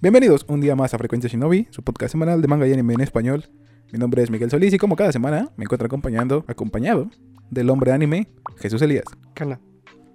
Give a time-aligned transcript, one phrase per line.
[0.00, 3.00] Bienvenidos un día más a Frecuencia Shinobi, su podcast semanal de manga y anime en
[3.00, 3.44] español.
[3.92, 7.10] Mi nombre es Miguel Solís y como cada semana me encuentro acompañando, acompañado
[7.50, 8.28] del hombre anime
[8.58, 9.04] Jesús Elías.
[9.34, 9.60] ¿Qué onda?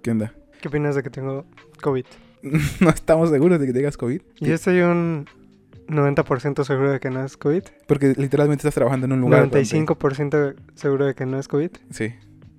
[0.02, 0.32] ¿Qué onda?
[0.60, 1.44] ¿Qué opinas de que tengo
[1.82, 2.04] COVID?
[2.80, 4.20] no estamos seguros de que tengas COVID.
[4.40, 5.26] Yo estoy un
[5.88, 7.62] 90% seguro de que no es COVID.
[7.86, 9.42] Porque literalmente estás trabajando en un lugar.
[9.42, 11.70] donde- 95% seguro de que no es COVID.
[11.90, 12.08] Sí.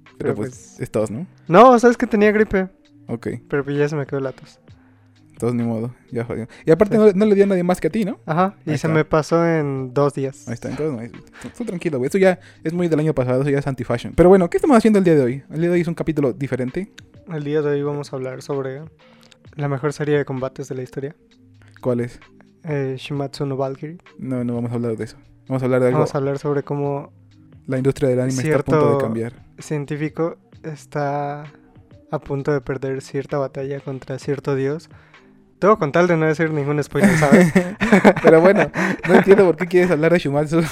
[0.03, 1.27] Pero, Pero pues, pues- es tos, ¿no?
[1.47, 2.69] No, sabes que tenía gripe,
[3.09, 4.59] Ok, pero pues ya se me quedó la tos.
[5.37, 6.47] Tos ni modo, ya jodió.
[6.65, 8.19] Y aparte no, no le dio a nadie más que a ti, ¿no?
[8.25, 8.89] Ajá, y Ahí se está.
[8.89, 10.47] me pasó en dos días.
[10.47, 12.07] Ahí está, entonces no, tú tranquilo, güey.
[12.09, 14.13] Eso ya es muy del año pasado, eso ya es anti-fashion.
[14.15, 15.43] Pero bueno, ¿qué estamos haciendo el día de hoy?
[15.51, 16.91] El día de hoy es un capítulo diferente.
[17.31, 18.81] El día de hoy vamos a hablar sobre
[19.55, 21.15] la mejor serie de combates de la historia.
[21.81, 22.19] ¿Cuál es?
[22.63, 23.97] Eh, Shimatsu no Valkyrie.
[24.17, 25.17] No, no vamos a hablar de eso.
[25.47, 25.99] Vamos a hablar de algo.
[25.99, 27.11] Vamos a hablar sobre cómo
[27.67, 29.33] La industria del anime está a punto de cambiar.
[29.59, 31.45] científico está
[32.11, 34.89] a punto de perder cierta batalla contra cierto dios.
[35.59, 37.51] Todo con tal de no decir ningún spoiler, ¿sabes?
[38.23, 38.69] Pero bueno,
[39.07, 40.61] no entiendo por qué quieres hablar de Shumatsu.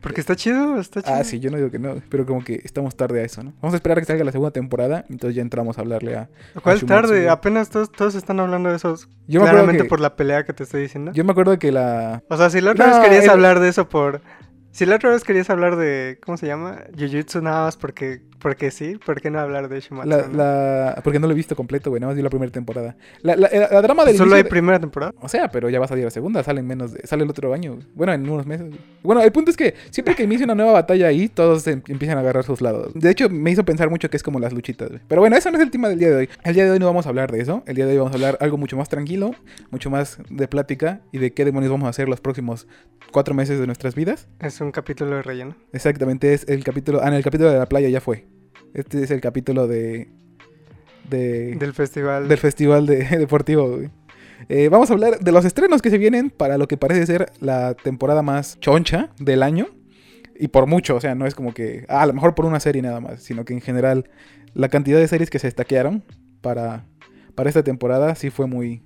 [0.00, 1.14] Porque está chido, está chido.
[1.14, 3.52] ah, sí, yo no digo que no, pero como que estamos tarde a eso, ¿no?
[3.60, 6.28] Vamos a esperar a que salga la segunda temporada, entonces ya entramos a hablarle a...
[6.62, 7.28] ¿Cuál Shumatsu, tarde?
[7.28, 8.94] Apenas todos, todos están hablando de eso.
[8.94, 11.12] Yo me acuerdo claramente que, por la pelea que te estoy diciendo.
[11.12, 12.22] yo me acuerdo que la...
[12.30, 14.22] O sea, si la otra No, vez querías el- hablar de eso por...
[14.72, 16.18] Si la otra vez querías hablar de...
[16.24, 16.84] ¿Cómo se llama?
[16.98, 18.22] Jujutsu nada más porque...
[18.40, 18.98] Porque sí.
[19.04, 20.08] ¿Por qué no hablar de Shumatsu?
[20.08, 22.96] La, la- porque no lo he visto completo, güey, nada más vi la primera temporada.
[23.20, 25.12] La, la, la- la drama del Solo hay de- primera temporada.
[25.20, 27.28] O sea, pero ya va a salir la segunda, sale en menos de- sale el
[27.28, 27.80] otro año.
[27.94, 28.72] Bueno, en unos meses.
[29.02, 31.82] Bueno, el punto es que siempre que inicia una nueva batalla ahí, todos se em-
[31.88, 32.94] empiezan a agarrar sus lados.
[32.94, 35.00] De hecho, me hizo pensar mucho que es como las luchitas, güey.
[35.06, 36.28] Pero bueno, eso no es el tema del día de hoy.
[36.42, 37.62] El día de hoy no vamos a hablar de eso.
[37.66, 39.32] El día de hoy vamos a hablar algo mucho más tranquilo,
[39.70, 42.66] mucho más de plática y de qué demonios vamos a hacer los próximos
[43.12, 44.28] cuatro meses de nuestras vidas.
[44.60, 45.56] Es un capítulo de relleno.
[45.72, 47.00] Exactamente, es el capítulo.
[47.02, 48.26] Ah, en el capítulo de la playa ya fue.
[48.74, 50.10] Este es el capítulo de.
[51.08, 52.28] de Del festival.
[52.28, 53.70] del festival de, deportivo.
[53.70, 53.90] güey.
[54.50, 57.32] Eh, vamos a hablar de los estrenos que se vienen para lo que parece ser
[57.40, 59.66] la temporada más choncha del año.
[60.38, 62.60] Y por mucho, o sea, no es como que, ah, a lo mejor por una
[62.60, 64.10] serie nada más, sino que en general
[64.52, 66.04] la cantidad de series que se estaquearon
[66.42, 66.84] para,
[67.34, 68.82] para esta temporada sí fue muy...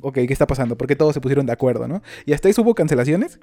[0.00, 0.78] Ok, ¿qué está pasando?
[0.78, 2.02] Porque todos se pusieron de acuerdo, ¿no?
[2.24, 3.40] Y hasta ahí hubo cancelaciones.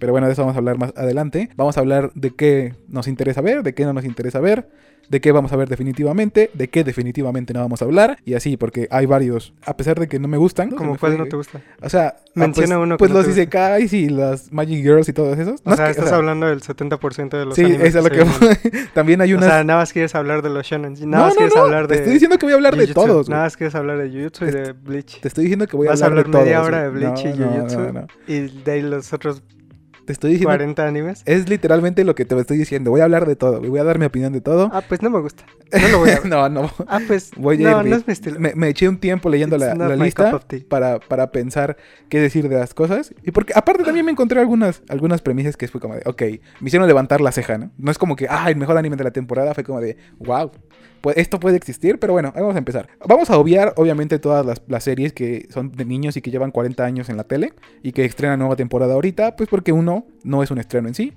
[0.00, 1.50] Pero bueno, de eso vamos a hablar más adelante.
[1.56, 4.68] Vamos a hablar de qué nos interesa ver, de qué no nos interesa ver,
[5.08, 8.18] de qué vamos a ver definitivamente, de qué definitivamente no vamos a hablar.
[8.24, 10.70] Y así, porque hay varios, a pesar de que no me gustan.
[10.70, 11.60] ¿Como cuál fue- no te gusta?
[11.82, 13.28] O sea, ah, Menciona pues, uno Pues no los.
[13.28, 15.60] Isekais y las Magic Girls y todos esos.
[15.60, 17.88] O No es sea, que- estás o sea, hablando del 70% de los Sí, animes
[17.88, 18.88] eso es lo que...
[18.94, 19.50] También hay O unas...
[19.50, 20.92] sea, nada más quieres hablar de los shonen.
[20.92, 21.94] Nada no, más no, quieres no, hablar de.
[21.94, 23.28] te estoy diciendo que voy a hablar de todos.
[23.28, 25.20] Nada más quieres hablar de Jujutsu y de Bleach.
[25.20, 26.68] Te estoy diciendo que voy a Vas a hablar, de media todos.
[26.68, 26.88] hora de.
[26.90, 28.06] Bleach y Jujutsu.
[28.28, 29.42] Y de ahí los otros
[30.10, 31.22] Te estoy diciendo 40 animes.
[31.24, 32.90] Es literalmente lo que te estoy diciendo.
[32.90, 33.60] Voy a hablar de todo.
[33.60, 34.68] Voy a dar mi opinión de todo.
[34.72, 35.44] Ah, pues no me gusta.
[35.70, 36.26] No lo voy a ver.
[36.26, 36.68] no, no.
[36.88, 37.30] Ah, pues.
[37.36, 38.40] Voy a no, no es mi estilo.
[38.40, 41.76] Me, me eché un tiempo leyendo la, It's lista para, para pensar
[42.08, 43.14] qué decir de las cosas.
[43.22, 46.22] Y porque aparte también me encontré algunas, algunas premisas que fue como de, ok,
[46.58, 47.70] me hicieron levantar la ceja, ¿no?
[47.78, 50.50] No es como que, ah, el mejor anime de la temporada fue como de, wow,
[51.14, 52.88] esto puede existir, pero bueno, vamos a empezar.
[53.06, 56.84] Vamos a obviar, obviamente, todas las, series que son de niños y que llevan 40
[56.84, 57.52] años en la tele
[57.82, 61.14] y que estrenan nueva temporada ahorita, pues porque uno, no es un estreno en sí.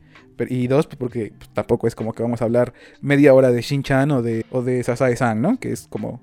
[0.50, 3.62] Y dos, pues porque pues, tampoco es como que vamos a hablar media hora de
[3.62, 5.60] Shin-Chan o de, o de Sasae-san, ¿no?
[5.60, 6.22] Que es como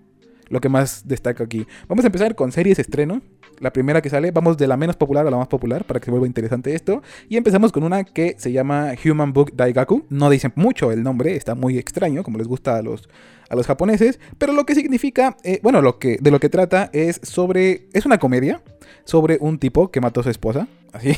[0.50, 1.66] lo que más destaca aquí.
[1.88, 3.22] Vamos a empezar con series estreno.
[3.60, 6.06] La primera que sale, vamos de la menos popular a la más popular para que
[6.06, 7.02] se vuelva interesante esto.
[7.28, 10.06] Y empezamos con una que se llama Human Book Daigaku.
[10.08, 13.08] No dicen mucho el nombre, está muy extraño, como les gusta a los,
[13.50, 14.18] a los japoneses.
[14.38, 17.88] Pero lo que significa, eh, bueno, lo que, de lo que trata es sobre.
[17.92, 18.62] Es una comedia
[19.04, 20.68] sobre un tipo que mató a su esposa.
[20.92, 21.12] Así,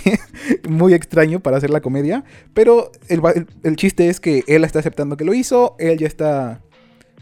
[0.69, 2.25] muy extraño para hacer la comedia.
[2.53, 3.23] Pero el,
[3.63, 6.61] el- chiste es que él está aceptando que lo hizo, él ya está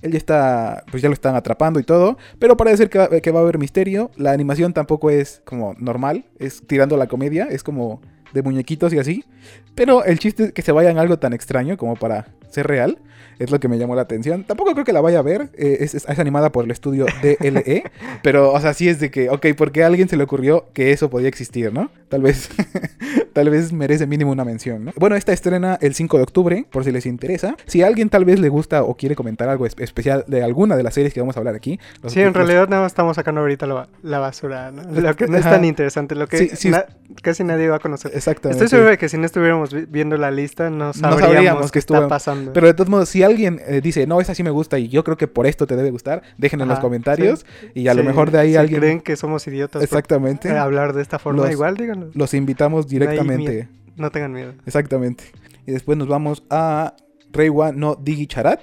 [0.03, 3.31] él ya está, pues ya lo están atrapando y todo, pero parece ser que que
[3.33, 4.11] va a haber misterio.
[4.17, 8.01] La animación tampoco es como normal, es tirando la comedia, es como
[8.33, 9.25] de muñequitos y así.
[9.75, 12.99] Pero el chiste es que se vayan algo tan extraño como para ser real.
[13.39, 14.45] Es lo que me llamó la atención.
[14.45, 15.49] Tampoco creo que la vaya a ver.
[15.57, 17.85] eh, es, es- es animada por el estudio DLE.
[18.23, 20.93] pero, o sea, sí es de que, ok, porque a alguien se le ocurrió que
[20.93, 21.91] eso podía existir, ¿no?
[22.11, 22.51] Tal vez,
[23.33, 24.93] tal vez merece mínimo una mención, ¿no?
[24.97, 27.57] Bueno, esta estrena el 5 de octubre, por si les interesa.
[27.67, 30.77] Si a alguien tal vez le gusta o quiere comentar algo es- especial de alguna
[30.77, 31.79] de las series que vamos a hablar aquí.
[32.03, 34.83] los- Sí, en los- realidad nada más estamos sacando ahorita la, la basura, ¿no?
[35.01, 36.85] Lo que no es tan interesante, lo que Sí, sí, na-
[37.23, 38.11] casi nadie va a conocer.
[38.21, 38.63] Exactamente.
[38.65, 41.73] Estoy seguro de que si no estuviéramos vi- viendo la lista, no sabríamos, sabríamos que
[41.73, 42.53] qué está pasando.
[42.53, 45.03] Pero de todos modos, si alguien eh, dice, no, esa sí me gusta y yo
[45.05, 47.45] creo que por esto te debe gustar, déjenlo en los comentarios
[47.75, 48.81] y a lo mejor de ahí si alguien...
[48.81, 50.49] creen que somos idiotas Exactamente.
[50.49, 52.11] por eh, hablar de esta forma, Los- igual díganlo.
[52.15, 53.69] Los invitamos directamente.
[53.97, 54.53] No tengan miedo.
[54.67, 55.25] Exactamente.
[55.67, 56.95] Y después nos vamos a
[57.33, 58.61] Reiwa no Digi Charat.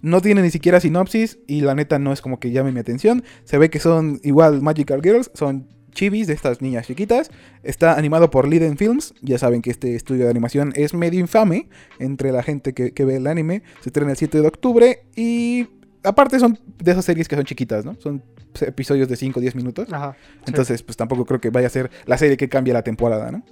[0.00, 3.24] No tiene ni siquiera sinopsis y la neta no es como que llame mi atención.
[3.44, 5.66] Se ve que son igual Magical Girls, son
[5.98, 7.30] chibis de estas niñas chiquitas.
[7.64, 9.14] Está animado por Liden Films.
[9.20, 11.68] Ya saben que este estudio de animación es medio infame
[11.98, 13.62] entre la gente que, que ve el anime.
[13.80, 15.66] Se estrena el 7 de octubre y
[16.04, 17.96] aparte son de esas series que son chiquitas, ¿no?
[18.00, 18.22] Son
[18.60, 19.92] episodios de 5 o 10 minutos.
[19.92, 20.16] Ajá.
[20.36, 20.44] sí.
[20.46, 23.42] Entonces, pues tampoco creo que vaya a ser la serie que cambie la temporada, ¿no?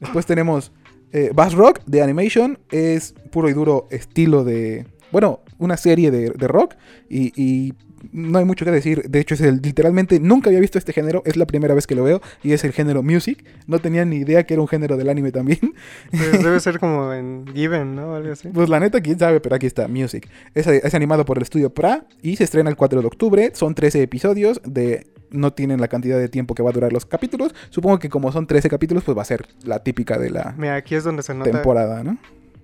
[0.00, 0.72] Después tenemos
[1.12, 2.58] eh, Bass Rock de Animation.
[2.70, 4.86] Es puro y duro estilo de.
[5.12, 6.76] Bueno, una serie de, de rock.
[7.10, 7.74] Y, y
[8.12, 9.08] no hay mucho que decir.
[9.08, 9.60] De hecho, es el.
[9.62, 11.22] Literalmente nunca había visto este género.
[11.24, 12.20] Es la primera vez que lo veo.
[12.42, 13.44] Y es el género music.
[13.66, 15.60] No tenía ni idea que era un género del anime también.
[16.10, 18.14] Pues debe ser como en Given, ¿no?
[18.14, 18.48] Algo así.
[18.48, 20.28] Pues la neta, quién sabe, pero aquí está, Music.
[20.54, 23.50] Es, es animado por el estudio PRA y se estrena el 4 de octubre.
[23.54, 25.06] Son 13 episodios de...
[25.30, 27.54] No tienen la cantidad de tiempo que va a durar los capítulos.
[27.70, 30.74] Supongo que como son 13 capítulos, pues va a ser la típica de la Mira,
[30.74, 32.18] aquí es donde se nota temporada, ¿no?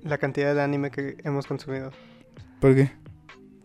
[0.08, 1.90] la cantidad de anime que hemos consumido.
[2.60, 2.92] ¿Por qué?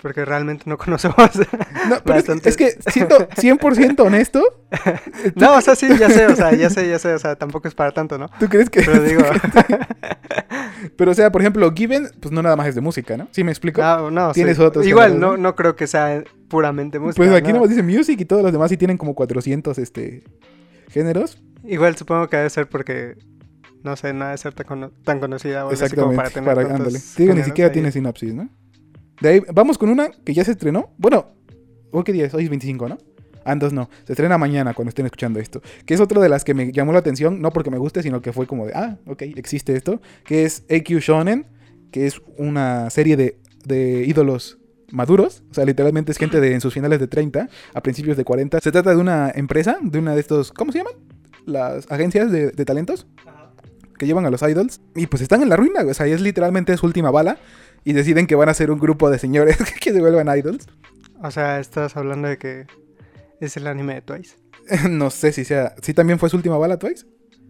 [0.02, 1.16] Porque realmente no conocemos.
[1.90, 2.50] No, pero es, Bastante.
[2.50, 4.44] es que siendo 100% honesto,
[5.36, 7.68] no, o sea, sí, ya sé, o sea, ya sé, ya sé, o sea, tampoco
[7.68, 8.28] es para tanto, ¿no?
[8.40, 8.82] ¿tú crees que...?
[8.82, 9.24] Pero digo,
[10.96, 13.28] Pero o sea, por ejemplo, Given, pues no nada más es de música, ¿no?
[13.32, 13.82] ¿Sí me explico?
[13.84, 14.64] ah, no, Tienes sí.
[14.64, 15.38] otros Igual, no, ¿no?
[15.38, 17.18] no creo que sea puramente música.
[17.18, 17.56] pues aquí ¿no?
[17.56, 20.24] nomás dice Music y todos los demás sí tienen como 400 este,
[20.90, 21.42] géneros.
[21.64, 23.16] Igual supongo que debe ser porque,
[23.84, 26.30] no sé, no debe ser tan, cono- tan conocida o algo así como Exactamente, para
[26.30, 27.00] tener para, ándale.
[27.18, 27.74] Digo, ni siquiera ahí.
[27.74, 28.50] tiene sinopsis, ¿no?
[29.22, 30.90] De ahí, vamos con una que ya se estrenó.
[30.98, 31.28] Bueno,
[31.92, 32.34] ¿hoy qué día es?
[32.34, 32.98] Hoy es 25, ¿no?
[33.46, 33.90] Ah, entonces no.
[34.04, 35.62] Se estrena mañana cuando estén escuchando esto.
[35.86, 38.22] Que es otra de las que me llamó la atención, no porque me guste, sino
[38.22, 40.02] que fue como de, ah, ok, existe esto.
[40.26, 41.46] Que es AQ Shonen,
[41.92, 44.58] que es una serie de, de ídolos
[44.92, 45.44] maduros.
[45.52, 48.60] O sea, literalmente es gente de en sus finales de 30, a principios de 40.
[48.60, 50.94] Se trata de una empresa, de una de estos, ¿cómo se llaman?
[51.46, 53.08] Las agencias de, de talentos
[54.02, 54.82] que llevan a los idols.
[54.96, 57.38] Y pues están en la ruina, o sea, es literalmente su última bala.
[57.84, 60.68] Y deciden que van a ser un grupo de señores que se vuelvan idols.
[61.24, 62.68] O sea, estás hablando de que
[63.40, 64.36] es el anime de Twice.
[64.90, 65.76] no sé si sea.
[65.82, 67.06] ¿Sí también fue su última bala, Twice?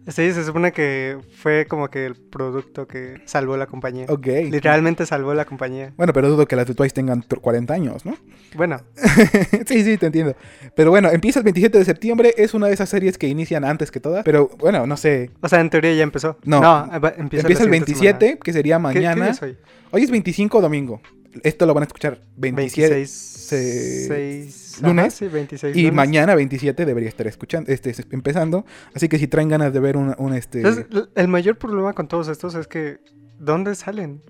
[0.08, 4.06] Sí, se supone que fue como que el producto que salvó la compañía.
[4.08, 4.26] Ok.
[4.50, 5.92] Literalmente salvó la compañía.
[5.96, 8.16] Bueno, pero dudo que las de Twice tengan tr- 40 años, ¿no?
[8.56, 8.80] Bueno,
[9.66, 10.34] sí, sí, te entiendo.
[10.74, 12.34] Pero bueno, empieza el 27 de septiembre.
[12.36, 14.24] Es una de esas series que inician antes que todas.
[14.24, 15.30] Pero bueno, no sé.
[15.40, 16.36] o sea, en teoría ya empezó.
[16.44, 16.60] No.
[16.60, 18.40] va- empieza, Empieza, el siguiente 27, semana.
[18.42, 19.14] que sería ¿Qué- mañana.
[19.14, 19.56] ¿Qué, día es hoy?
[19.92, 21.00] Hoy es 25 domingo.
[21.42, 22.94] Esto lo van a escuchar 27.
[22.94, 23.10] 26.
[23.10, 25.04] se- seis- lunes.
[25.06, 25.94] ajá, sí, 26 Y lunes.
[25.94, 28.64] mañana 27 debería estar escuchando, este, es- empezando.
[28.94, 32.08] Así que si traen ganas de ver un, un, este, Entonces, el mayor problema con
[32.08, 32.98] todos estos es que,
[33.38, 34.20] ¿dónde salen?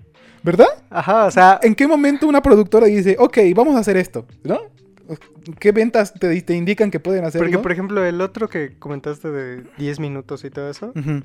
[0.43, 0.67] ¿verdad?
[0.89, 4.59] Ajá, o sea, ¿En qué momento una productora dice, ok, vamos a hacer esto, ¿no?
[5.59, 7.39] ¿Qué ventas te, te indican que pueden hacer?
[7.41, 11.21] porque por ejemplo, el otro que comentaste de 10 minutos y todo eso, Ujú.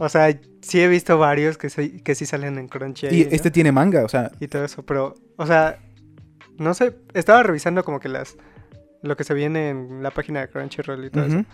[0.00, 3.06] O sea, sí he visto varios que, sí- que sí salen en Crunchy.
[3.06, 3.30] ahí, Y ¿no?
[3.30, 5.78] este tiene manga, o sea, y todo eso, pero, o sea,
[6.58, 8.36] no sé, estaba revisando como que las
[9.02, 11.44] lo que se viene en la página de Crunchyroll y todo eso,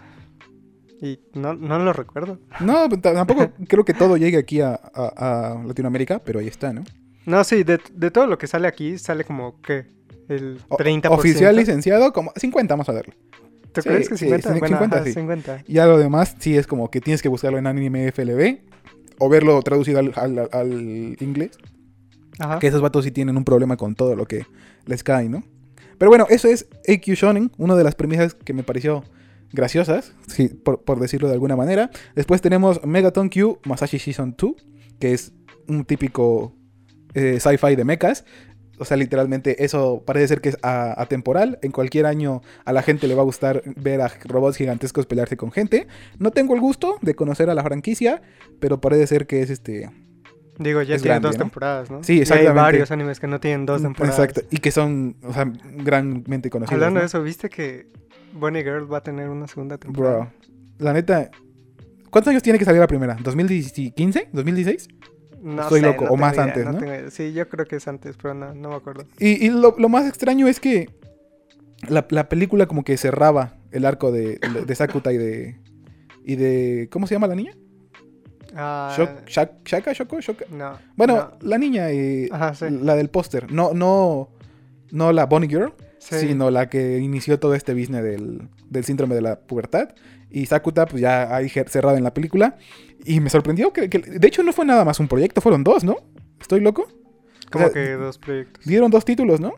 [1.00, 2.38] y no, no lo recuerdo.
[2.60, 6.72] no, t- tampoco creo que todo llegue aquí a, a- a Latinoamérica, pero ahí está,
[6.72, 6.82] ¿no?
[7.26, 9.86] No, sí, de, de todo lo que sale aquí, sale como que
[10.28, 11.10] el O- 30%.
[11.10, 13.14] Oficial licenciado, como 50, vamos a verlo.
[13.82, 14.52] ¿Tú sí, crees que sí, 50?
[14.54, 15.12] sí, bueno, 50 ajá, sí.
[15.12, 15.64] 50.
[15.68, 18.58] Ya lo demás sí es como que tienes que buscarlo en anime FLB
[19.18, 21.52] o verlo traducido al, al- al inglés.
[22.38, 22.58] Ajá.
[22.58, 24.44] Que esos vatos sí tienen un problema con todo lo que
[24.84, 25.42] les cae, ¿no?
[25.98, 29.04] Pero bueno, eso es AQ Shonen, una de las premisas que me pareció
[29.52, 31.90] graciosas, sí, por, por decirlo de alguna manera.
[32.14, 34.52] Después tenemos Megaton Q Masashi Season 2,
[34.98, 35.32] que es
[35.66, 36.52] un típico
[37.14, 38.24] eh, sci-fi de mechas.
[38.78, 41.58] O sea, literalmente eso parece ser que es atemporal.
[41.62, 45.36] En cualquier año a la gente le va a gustar ver a robots gigantescos pelearse
[45.36, 45.86] con gente.
[46.18, 48.22] No tengo el gusto de conocer a la franquicia,
[48.60, 49.90] pero parece ser que es este...
[50.58, 51.44] Digo, ya es tiene grande, dos ¿no?
[51.44, 52.02] temporadas, ¿no?
[52.02, 52.50] Sí, Y exactamente.
[52.58, 54.18] hay varios animes que no tienen dos temporadas.
[54.18, 54.40] Exacto.
[54.50, 56.74] Y que son, o sea, granmente conocidos.
[56.74, 57.00] Hablando ¿no?
[57.00, 57.88] de eso, ¿viste que
[58.32, 60.16] Bonnie Girl va a tener una segunda temporada?
[60.16, 60.32] Bro,
[60.78, 61.30] la neta.
[62.10, 63.18] ¿Cuántos años tiene que salir la primera?
[63.18, 64.30] ¿2015?
[64.32, 64.88] ¿2016?
[65.46, 66.78] No Estoy sé, loco, no o más idea, antes, ¿no?
[66.78, 67.10] tengo.
[67.10, 69.04] Sí, yo creo que es antes, pero no, no me acuerdo.
[69.18, 70.90] Y, y lo, lo más extraño es que
[71.88, 75.56] la, la película como que cerraba el arco de, de Sakuta y de.
[76.24, 76.88] y de.
[76.90, 77.52] ¿Cómo se llama la niña?
[78.54, 80.46] Ah, Shok- Shak- Shaka, Shoko, Shoka.
[80.50, 80.78] no.
[80.96, 81.48] Bueno, no.
[81.48, 82.66] la niña, eh, Ajá, sí.
[82.70, 83.52] la del póster.
[83.52, 84.30] No, no,
[84.90, 86.16] no la Bonnie Girl, Sí.
[86.20, 89.90] sino la que inició todo este business del, del síndrome de la pubertad.
[90.30, 92.56] Y Sakuta, pues ya ahí cerrado en la película.
[93.06, 95.84] Y me sorprendió que, que- de hecho, no fue nada más un proyecto, fueron dos,
[95.84, 95.96] ¿no?
[96.40, 96.88] ¿Estoy loco?
[97.50, 98.64] Como o sea, que dos proyectos.
[98.64, 99.54] Dieron dos títulos, ¿no?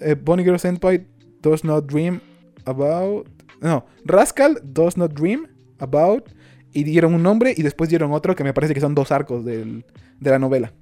[0.00, 1.06] Eh, Bonnie Girl Senpai
[1.40, 2.20] Does Not Dream
[2.64, 3.28] About.
[3.60, 5.46] No, Rascal Does Not Dream
[5.78, 6.24] About.
[6.72, 9.44] Y dieron un nombre y después dieron otro que me parece que son dos arcos
[9.46, 9.86] del-
[10.20, 10.74] de la novela.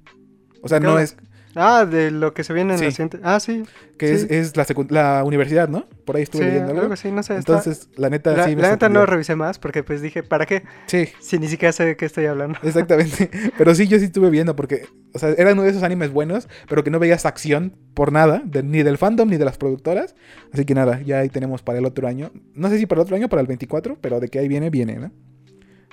[0.61, 1.15] O sea, no es.
[1.55, 2.85] Ah, de lo que se viene en Sí.
[2.85, 3.19] la siguiente.
[3.23, 3.63] Ah, sí.
[3.97, 4.27] Que Sí.
[4.29, 5.85] es, es la, la universidad, ¿no?
[6.05, 6.81] Por ahí estuve Sí, leyendo algo.
[6.81, 7.37] algo así, no sé.
[7.37, 10.21] está- Entonces, la neta la, sí me la neta no revisé más porque pues dije,
[10.21, 10.63] ¿para qué?
[10.87, 12.59] Sí, Si ni siquiera sé de qué estoy hablando.
[12.63, 13.29] exactamente.
[13.57, 16.47] Pero sí, yo sí estuve viendo porque, o sea, era uno de esos animes buenos,
[16.67, 20.15] pero que no veías acción por nada, de- ni del fandom ni de las productoras.
[20.51, 22.31] Así que nada, ya ahí tenemos para el otro año.
[22.53, 24.69] No sé si para el otro año, para el 24, pero de que ahí viene,
[24.69, 25.11] viene, ¿no?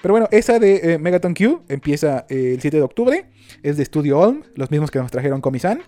[0.02, 3.24] Pero bueno, esa de eh, Megaton Q empieza eh, el 7 de octubre.
[3.62, 5.80] Es de Studio Olm, los mismos que nos trajeron Komi-san.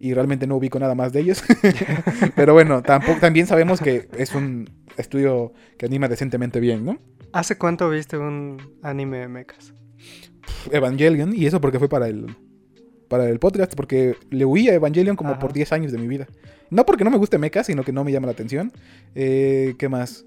[0.00, 1.42] Y realmente no ubico nada más de ellos.
[2.36, 6.98] pero bueno, tampoco, también sabemos que es un estudio que anima decentemente bien, ¿no?
[7.32, 9.74] ¿Hace cuánto viste un anime de mechas?
[10.70, 12.36] Evangelion, y eso porque fue para el,
[13.08, 15.40] para el podcast, porque le huí a Evangelion como Ajá.
[15.40, 16.28] por 10 años de mi vida.
[16.70, 18.72] No porque no me guste mechas, sino que no me llama la atención.
[19.16, 20.26] Eh, ¿Qué más?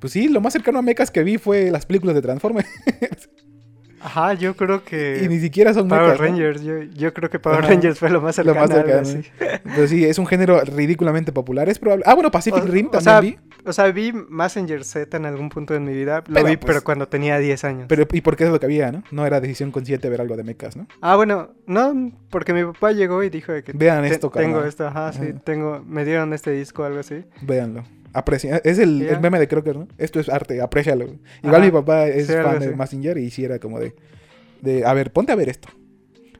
[0.00, 2.68] Pues sí, lo más cercano a mechas que vi fue las películas de Transformers.
[3.98, 6.16] Ajá, yo creo y ni que siquiera son Power.
[6.18, 7.68] Rangers, yo, yo creo que Power Ajá.
[7.68, 9.18] Rangers fue lo más Lo cercano, más a algo cercano.
[9.18, 9.60] así.
[9.74, 11.68] Pero sí, es un género ridículamente popular.
[11.68, 12.04] Es probable.
[12.06, 13.38] Ah, bueno, Pacific O- Rim o también sea, vi.
[13.64, 16.22] O sea, vi Messenger Z en algún punto de mi vida.
[16.28, 17.86] Lo Pero, vi, pues, pero cuando tenía 10 años.
[17.88, 19.02] Pero, ¿y por qué es lo que había, no?
[19.10, 20.86] No era decisión consciente ver algo de mechas, ¿no?
[21.00, 24.68] Ah, bueno, no, porque mi papá llegó y dijo que Vean te- esto, tengo carnal.
[24.68, 27.24] esto, ajá, sí, tengo, me dieron este disco o algo así.
[27.40, 27.82] Véanlo.
[28.18, 28.60] Aprecia.
[28.64, 29.88] Es el, el meme de Crocker, ¿no?
[29.98, 31.04] Esto es arte, aprécialo.
[31.42, 31.64] Igual Ajá.
[31.66, 32.74] mi papá es Sí, fan de así.
[32.74, 33.94] Massinger y sí era como de,
[34.62, 34.84] de.
[34.86, 35.68] A ver, ponte a ver esto.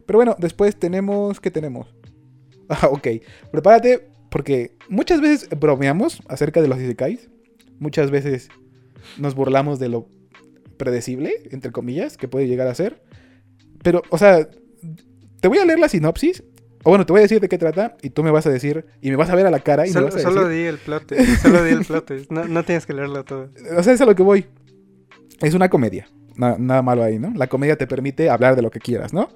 [0.06, 1.40] Pero bueno, después tenemos.
[1.40, 1.94] ¿Qué tenemos?
[2.68, 3.06] Ah, ok.
[3.52, 7.28] Prepárate, porque muchas veces bromeamos acerca de los isekais.
[7.78, 8.48] Muchas veces
[9.18, 10.08] nos burlamos de lo
[10.76, 13.02] predecible, entre comillas, que puede llegar a ser.
[13.84, 14.48] Pero, o sea,
[15.40, 16.42] te voy a leer la sinopsis.
[16.86, 18.86] O bueno, te voy a decir de qué trata y tú me vas a decir,
[19.02, 20.62] y me vas a ver a la cara y me Solo, vas a solo decir.
[20.62, 21.12] di el plot,
[21.42, 23.48] solo di el plot, no, no tienes que leerlo todo.
[23.76, 24.46] O sea, es a lo que voy.
[25.40, 26.06] Es una comedia.
[26.36, 27.32] Na- nada malo ahí, ¿no?
[27.34, 29.28] La comedia te permite hablar de lo que quieras, ¿no?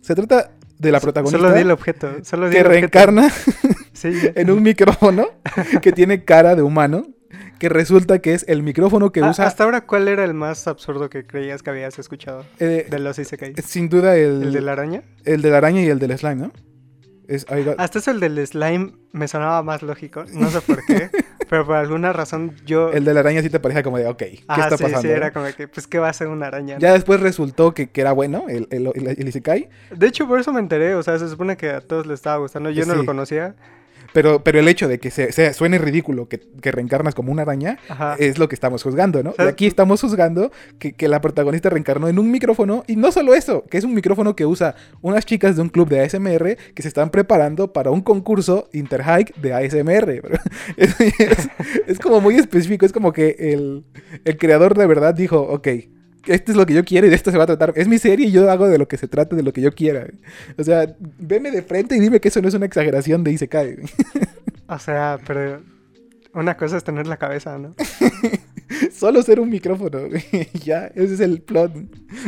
[0.00, 2.80] Se trata de la protagonista Solo di el objeto, solo di que el objeto.
[2.80, 3.30] reencarna
[3.92, 5.28] Sí, en un micrófono
[5.82, 7.06] que tiene cara de humano,
[7.58, 10.66] que resulta que es el micrófono que Ah, usa Hasta ahora, ¿cuál era el más
[10.66, 13.54] absurdo que creías que habías escuchado eh, de los Isekai?
[13.64, 15.02] sin duda el, ¿El de la araña?
[15.24, 16.52] el de la araña y el del slime, ¿no?
[17.28, 21.10] Es, va- Hasta eso el del slime me sonaba más lógico, no sé por qué,
[21.50, 22.92] pero por alguna razón yo...
[22.92, 25.02] el de la araña sí te parecía como de, ok, ¿qué Ajá, está sí, pasando?
[25.02, 25.14] sí, no?
[25.14, 26.78] era como que, pues, ¿qué va a ser una araña?
[26.78, 30.38] Ya después resultó que, que era bueno el, el, el, el isekai, De hecho, por
[30.38, 32.92] eso me enteré, o sea, se supone que a todos les estaba gustando, yo no
[32.92, 32.98] Sí.
[33.00, 33.54] lo conocía.
[34.16, 37.42] Pero, pero el hecho de que se, se- suene ridículo que, que reencarnas como una
[37.42, 38.16] araña Ajá.
[38.18, 39.34] es lo que estamos juzgando, ¿no?
[39.38, 43.34] Y aquí estamos juzgando que, que la protagonista reencarnó en un micrófono, y no solo
[43.34, 46.80] eso, que es un micrófono que usa unas chicas de un club de ASMR que
[46.82, 50.22] se están preparando para un concurso Interhike de ASMR.
[50.78, 51.48] Es, es-
[51.86, 53.84] es como muy específico, es como que el,
[54.24, 55.68] el creador de verdad dijo, ok.
[56.26, 57.72] Esto es lo que yo quiero y de esto se va a tratar.
[57.76, 59.72] Es mi serie y yo hago de lo que se trate, de lo que yo
[59.72, 60.06] quiera.
[60.58, 63.76] O sea, veme de frente y dime que eso no es una exageración de Isekai.
[64.68, 65.62] O sea, pero
[66.34, 67.76] una cosa es tener la cabeza, ¿no?
[68.92, 70.00] Solo ser un micrófono.
[70.64, 71.72] ya, ese es el plot.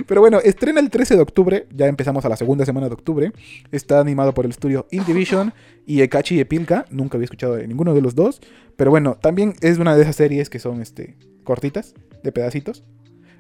[0.07, 1.67] Pero bueno, estrena el 13 de octubre.
[1.75, 3.33] Ya empezamos a la segunda semana de octubre.
[3.73, 5.53] Está animado por el estudio Indivision
[5.85, 6.85] y Ekachi y Epilka.
[6.91, 8.41] Nunca había escuchado de ninguno de los dos.
[8.77, 12.85] Pero bueno, también es una de esas series que son este, cortitas, de pedacitos.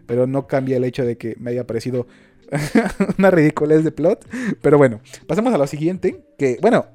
[0.08, 2.08] Pero no cambia el hecho de que me haya parecido
[3.18, 4.26] una ridiculez de plot.
[4.60, 6.24] Pero bueno, pasamos a lo siguiente.
[6.36, 6.86] Que, bueno,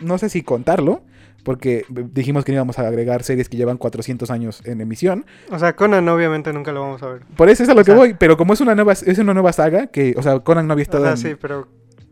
[0.00, 1.02] no sé si contarlo.
[1.44, 5.24] Porque dijimos que no íbamos a agregar series que llevan 400 años en emisión.
[5.50, 7.22] O sea, Conan obviamente nunca lo vamos a ver.
[7.36, 9.18] Por eso es a lo O que sea- voy, pero como es una nueva es
[9.18, 11.68] una nueva saga que, o sea, Conan no había O estado sea, en- sí, pero...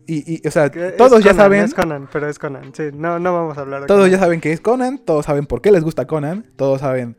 [0.06, 2.84] y, y, o sea, todos ya saben, Es Conan, pero es Conan, sí.
[2.94, 4.12] No, no vamos a hablar de todos Conan.
[4.12, 7.18] ya saben que es Conan, todos saben por qué les gusta Conan, todos saben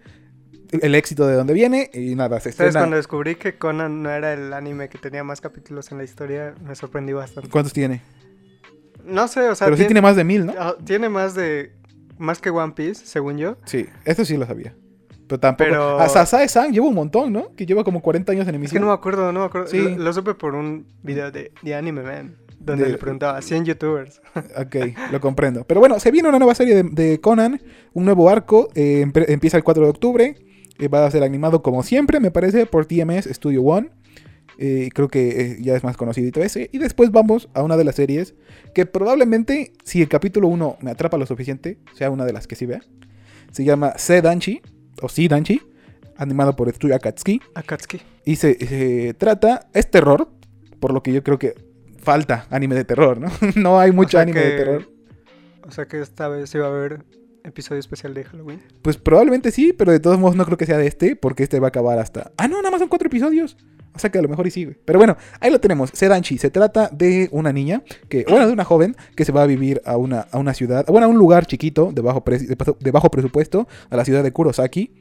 [0.72, 2.74] el éxito de dónde viene y nada, se estrena.
[2.80, 6.54] Cuando descubrí que Conan no era el anime que tenía más capítulos en la historia,
[6.64, 7.50] me sorprendí bastante.
[7.50, 8.02] ¿Cuántos tiene?
[9.06, 10.54] No sé, o sea, pero sí tien- tiene más de mil, ¿no?
[10.58, 11.72] ah, tiene más de...
[12.18, 13.58] Más que One Piece, según yo.
[13.66, 14.76] Sí, esto sí lo sabía.
[15.28, 15.70] Pero tampoco.
[15.70, 17.54] Pero- A Sasae-san lleva un montón, ¿no?
[17.56, 18.82] Que lleva como 40 años en Es que emisión.
[18.82, 19.68] no me acuerdo, no me acuerdo.
[19.68, 19.78] Sí.
[19.78, 23.66] Lo, lo supe por un video de, de Anime Man, donde De- le preguntaba 100
[23.66, 24.20] youtubers.
[24.58, 24.76] Ok,
[25.12, 25.64] lo comprendo.
[25.66, 27.62] Pero bueno, se viene una nueva serie de, de Conan,
[27.94, 30.36] un nuevo arco, eh, empieza el 4 de octubre,
[30.94, 33.90] va a ser animado como siempre, me parece, por TMS Studio One.
[34.60, 36.70] Eh, creo que eh, ya es más conocido ese.
[36.72, 38.34] Y después vamos a una de las series
[38.74, 42.56] que probablemente, si el capítulo 1 me atrapa lo suficiente, sea una de las que
[42.56, 42.82] sí vea.
[43.52, 44.62] Se llama Sedanchi,
[45.02, 45.62] o Sidanchi,
[46.18, 47.42] animado por Studio Akatsuki.
[47.56, 48.02] Akatsuki.
[48.26, 50.30] Y se, se trata, es terror,
[50.80, 51.56] por lo que yo creo que
[52.00, 53.30] falta anime de terror, ¿no?
[53.56, 54.90] no hay mucho sea anime de terror.
[55.68, 57.04] O sea que esta vez iba a haber
[57.48, 58.62] episodio especial de Halloween.
[58.82, 61.60] Pues probablemente sí, pero de todos modos no creo que sea de este, porque este
[61.60, 62.32] va a acabar hasta...
[62.38, 63.58] Ah, no, nada más son cuatro episodios.
[63.94, 64.78] O sea que a lo mejor y sí, güey.
[64.86, 65.90] Pero bueno, ahí lo tenemos.
[65.92, 66.38] Sedanchi.
[66.38, 69.82] Se trata de una niña, que, bueno, de una joven que se va a vivir
[69.86, 73.10] a una, a una ciudad, bueno, a un lugar chiquito, de bajo, pre- de bajo
[73.10, 74.92] presupuesto, a la ciudad de Kurosaki.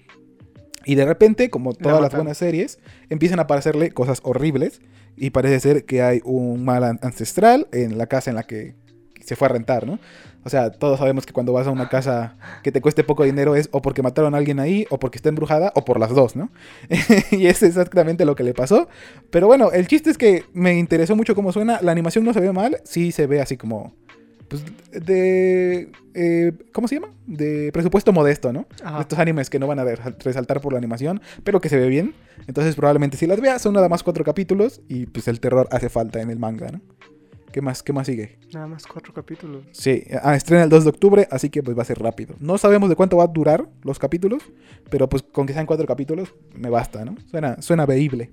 [0.86, 2.78] Y de repente, como todas las buenas series,
[3.10, 4.80] empiezan a aparecerle cosas horribles.
[5.18, 8.76] Y parece ser que hay un mal an- ancestral en la casa en la que
[9.24, 9.98] se fue a rentar, ¿no?
[10.46, 13.56] O sea, todos sabemos que cuando vas a una casa que te cueste poco dinero
[13.56, 16.36] es o porque mataron a alguien ahí, o porque está embrujada, o por las dos,
[16.36, 16.50] ¿no?
[17.32, 18.88] y es exactamente lo que le pasó.
[19.30, 21.80] Pero bueno, el chiste es que me interesó mucho cómo suena.
[21.82, 23.92] La animación no se ve mal, sí se ve así como.
[24.48, 24.62] Pues
[24.92, 25.90] de.
[26.14, 27.08] eh, ¿Cómo se llama?
[27.26, 28.66] De presupuesto modesto, ¿no?
[28.84, 29.00] Ajá.
[29.00, 31.88] Estos animes que no van a resal- resaltar por la animación, pero que se ve
[31.88, 32.14] bien.
[32.46, 35.88] Entonces, probablemente si las veas, son nada más cuatro capítulos y pues el terror hace
[35.88, 36.80] falta en el manga, ¿no?
[37.56, 38.38] ¿Qué más, qué más sigue?
[38.52, 39.64] Nada más cuatro capítulos.
[39.72, 42.34] Sí, ah, estrena el 2 de octubre, así que pues va a ser rápido.
[42.38, 44.42] No sabemos de cuánto va a durar los capítulos,
[44.90, 47.16] pero pues con que sean cuatro capítulos me basta, ¿no?
[47.30, 48.30] Suena, suena veíble.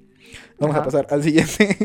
[0.59, 1.77] Vamos a pasar al siguiente,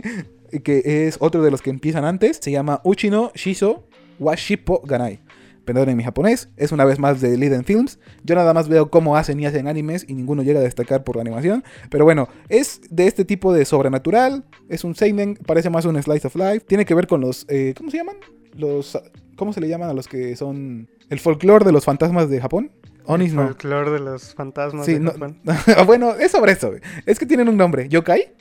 [0.64, 2.40] que es otro de los que empiezan antes.
[2.42, 3.86] Se llama Uchino Shiso
[4.18, 5.20] Washippo Ganai.
[5.68, 7.98] Perdón en mi japonés, es una vez más de Liden Films.
[8.24, 11.16] Yo nada más veo cómo hacen y hacen animes y ninguno llega a destacar por
[11.16, 11.62] la animación.
[11.90, 16.26] Pero bueno, es de este tipo de sobrenatural, es un seinen, parece más un slice
[16.26, 16.60] of life.
[16.60, 18.16] Tiene que ver con los, eh, ¿cómo se llaman?
[18.56, 18.98] Los,
[19.36, 22.70] ¿cómo se le llaman a los que son el folclore de los fantasmas de Japón?
[23.04, 23.44] Onis El no.
[23.48, 25.38] folclore de los fantasmas Sí, de no- Japón.
[25.86, 26.72] bueno, es sobre eso.
[27.04, 28.32] Es que tienen un nombre, yokai.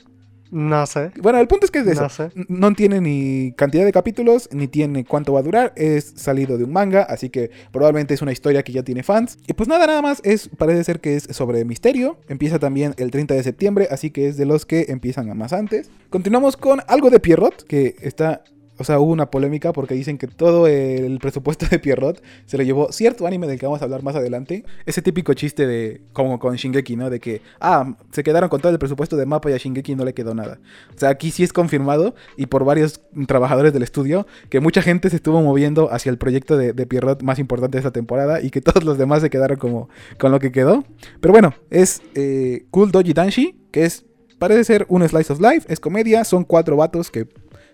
[0.50, 1.10] No sé.
[1.20, 2.02] Bueno, el punto es que es de eso.
[2.02, 2.30] No sé.
[2.48, 5.72] No tiene ni cantidad de capítulos, ni tiene cuánto va a durar.
[5.76, 9.38] Es salido de un manga, así que probablemente es una historia que ya tiene fans.
[9.46, 10.20] Y pues nada, nada más.
[10.24, 12.18] Es, parece ser que es sobre misterio.
[12.28, 15.52] Empieza también el 30 de septiembre, así que es de los que empiezan a más
[15.52, 15.90] antes.
[16.10, 18.42] Continuamos con algo de Pierrot, que está.
[18.78, 22.62] O sea, hubo una polémica porque dicen que todo el presupuesto de Pierrot se lo
[22.62, 24.64] llevó cierto anime del que vamos a hablar más adelante.
[24.86, 27.10] Ese típico chiste de, como con Shingeki, ¿no?
[27.10, 30.04] De que, ah, se quedaron con todo el presupuesto de Mapa y a Shingeki no
[30.04, 30.60] le quedó nada.
[30.94, 35.10] O sea, aquí sí es confirmado y por varios trabajadores del estudio que mucha gente
[35.10, 38.60] se estuvo moviendo hacia el proyecto de, Pierrot más importante de esta temporada y que
[38.62, 40.84] todos los demás se quedaron como con lo que quedó.
[41.20, 44.04] Pero bueno, es eh, Cool Doji Danshi, que es,
[44.38, 47.26] parece ser un slice of life, es comedia, son cuatro vatos que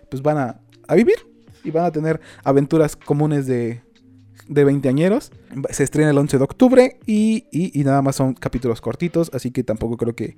[0.09, 1.15] pues van a, a vivir
[1.63, 3.81] y van a tener aventuras comunes de,
[4.47, 5.31] de veinteañeros.
[5.69, 9.51] Se estrena el 11 de octubre y, y- y nada más son capítulos cortitos, así
[9.51, 10.37] que tampoco creo que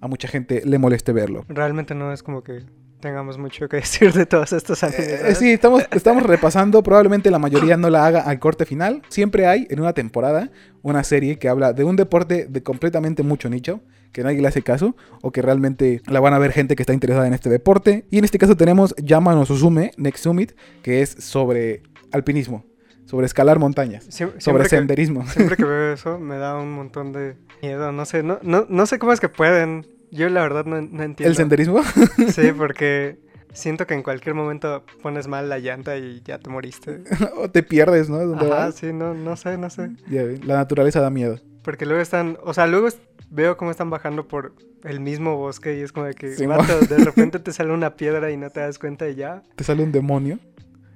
[0.00, 1.44] a mucha gente le moleste verlo.
[1.48, 2.62] Realmente no es como que
[3.00, 5.08] tengamos mucho que decir de todos estos animes.
[5.08, 6.82] Eh, sí, estamos, estamos repasando.
[6.82, 9.02] Probablemente la mayoría no la haga al corte final.
[9.08, 10.50] Siempre hay en una temporada
[10.82, 13.80] una serie que habla de un deporte de completamente mucho nicho,
[14.12, 16.92] que nadie le hace caso, o que realmente la van a ver gente que está
[16.92, 18.06] interesada en este deporte.
[18.10, 22.64] Y en este caso tenemos Yama no Suzume Next Summit, que es sobre alpinismo,
[23.04, 25.26] sobre escalar montañas, sobre siempre, que, senderismo.
[25.26, 27.92] siempre que veo eso me da un montón de miedo.
[27.92, 29.86] No sé, no, no, no sé cómo es que pueden.
[30.10, 31.30] Yo la verdad no, no entiendo.
[31.30, 31.82] El senderismo.
[32.28, 33.18] Sí, porque
[33.52, 37.02] siento que en cualquier momento pones mal la llanta y ya te moriste.
[37.36, 38.18] o te pierdes, ¿no?
[38.18, 38.74] ¿Dónde Ajá, vas?
[38.76, 39.90] sí, no, no sé, no sé.
[40.10, 41.38] Ya la naturaleza da miedo.
[41.62, 42.88] Porque luego están, o sea, luego
[43.30, 46.78] veo cómo están bajando por el mismo bosque y es como de que, Sí, vato,
[46.80, 49.42] de repente te sale una piedra y no te das cuenta y ya.
[49.56, 50.38] Te sale un demonio.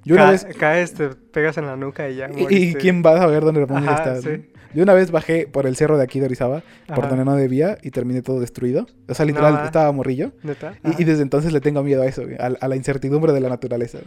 [0.05, 2.29] Yo una Ca- vez Caes, te pegas en la nuca y ya.
[2.29, 2.79] ¿Y- ¿Y moriste.
[2.79, 4.15] quién va a saber dónde el demonio está?
[4.15, 4.21] no?
[4.21, 4.49] sí.
[4.73, 6.63] Yo una vez bajé por el cerro de aquí de Orizaba,
[6.95, 8.87] por donde no debía, y terminé todo destruido.
[9.07, 10.31] O sea, literal, estaba morrillo.
[10.41, 10.73] ¿Neta?
[10.83, 13.49] Y, y desde entonces le tengo miedo a eso, a, a la incertidumbre de la
[13.49, 13.99] naturaleza.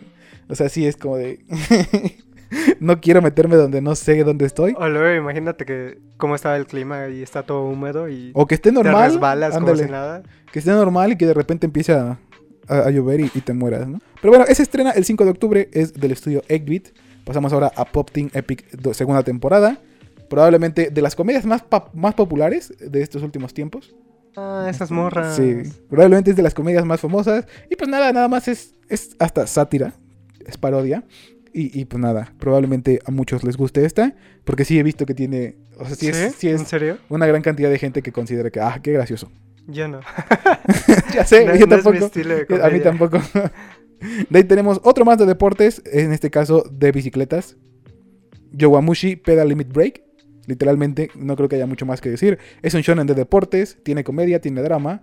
[0.49, 1.39] O sea, sí es como de...
[2.81, 4.75] no quiero meterme donde no sé dónde estoy.
[4.79, 8.55] O luego imagínate que cómo estaba el clima y está todo húmedo y O que
[8.55, 9.19] esté te normal.
[9.55, 10.23] como si nada.
[10.53, 12.19] Que esté normal y que de repente empiece a,
[12.69, 14.01] a- a llover y, y te mueras, ¿no?
[14.21, 16.89] Pero bueno, ese estrena el 5 de octubre, es del estudio Eggbeat.
[17.25, 19.79] Pasamos ahora a Pop Team Epic segunda temporada.
[20.29, 21.63] Probablemente de las comedias más,
[21.95, 23.95] más populares de estos últimos tiempos.
[24.37, 25.37] Ah, esas morras.
[25.37, 27.47] Sí, probablemente es de las comedias más famosas.
[27.71, 29.95] Y pues nada, nada más es, es hasta sátira,
[30.45, 31.05] es parodia.
[31.59, 34.15] Y, y pues nada, probablemente a muchos les guste esta.
[34.45, 35.57] Porque sí he visto que tiene.
[35.79, 36.99] O sea, sí, es, sí ¿En serio?
[37.09, 39.33] una gran cantidad de gente que considera que, ah, qué gracioso.
[39.67, 40.01] Yo no.
[41.15, 42.07] ya sé, No- yo no es mi tampoco.
[42.07, 43.19] estilo de a mí tampoco.
[44.31, 47.57] de ahí tenemos otro más de deportes, en este caso de bicicletas.
[48.53, 50.03] Yowamushi Pedal Limit Break.
[50.47, 52.39] Literalmente, no creo que haya mucho más que decir.
[52.63, 55.03] Es un shonen de deportes, tiene comedia, tiene drama.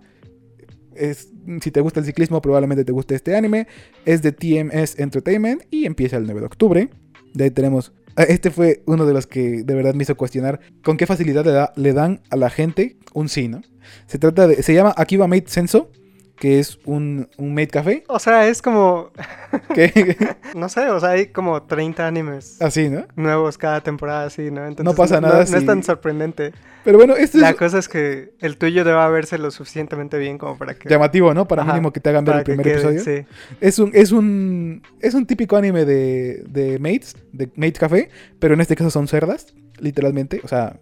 [0.96, 1.28] Es,
[1.60, 3.66] si te gusta el ciclismo, probablemente te guste este anime.
[4.04, 6.90] Es de TMS Entertainment y empieza el 9 de octubre.
[7.34, 7.92] De ahí tenemos.
[8.16, 11.44] ah, Este fue uno de los que de verdad me hizo cuestionar con qué facilidad
[11.44, 13.62] le, da- le dan a la gente un sí, ¿no?
[14.06, 14.62] Se trata de.
[14.62, 15.90] Se llama Akiba Made Senso.
[16.36, 18.04] Que es un, un maid café.
[18.08, 19.10] O sea, es como,
[20.54, 23.06] no sé, o sea, hay como 30 animes así, ¿no?
[23.16, 24.66] nuevos cada temporada, así, ¿no?
[24.66, 26.52] Entonces, pasa nada No, no es tan sorprendente.
[26.84, 30.36] Pero bueno, esto La es cosa es que el tuyo debe verse lo suficientemente bien
[30.36, 30.88] como para que...
[30.88, 31.48] llamativo, ¿no?
[31.48, 33.02] Para Ajá, mínimo que te hagan ver el primer quede, episodio.
[33.02, 33.26] Sí.
[33.60, 38.54] Es un, es un, es un típico anime de, de maids, de maid café, pero
[38.54, 40.40] en este caso son cerdas, literalmente.
[40.44, 40.78] O sea,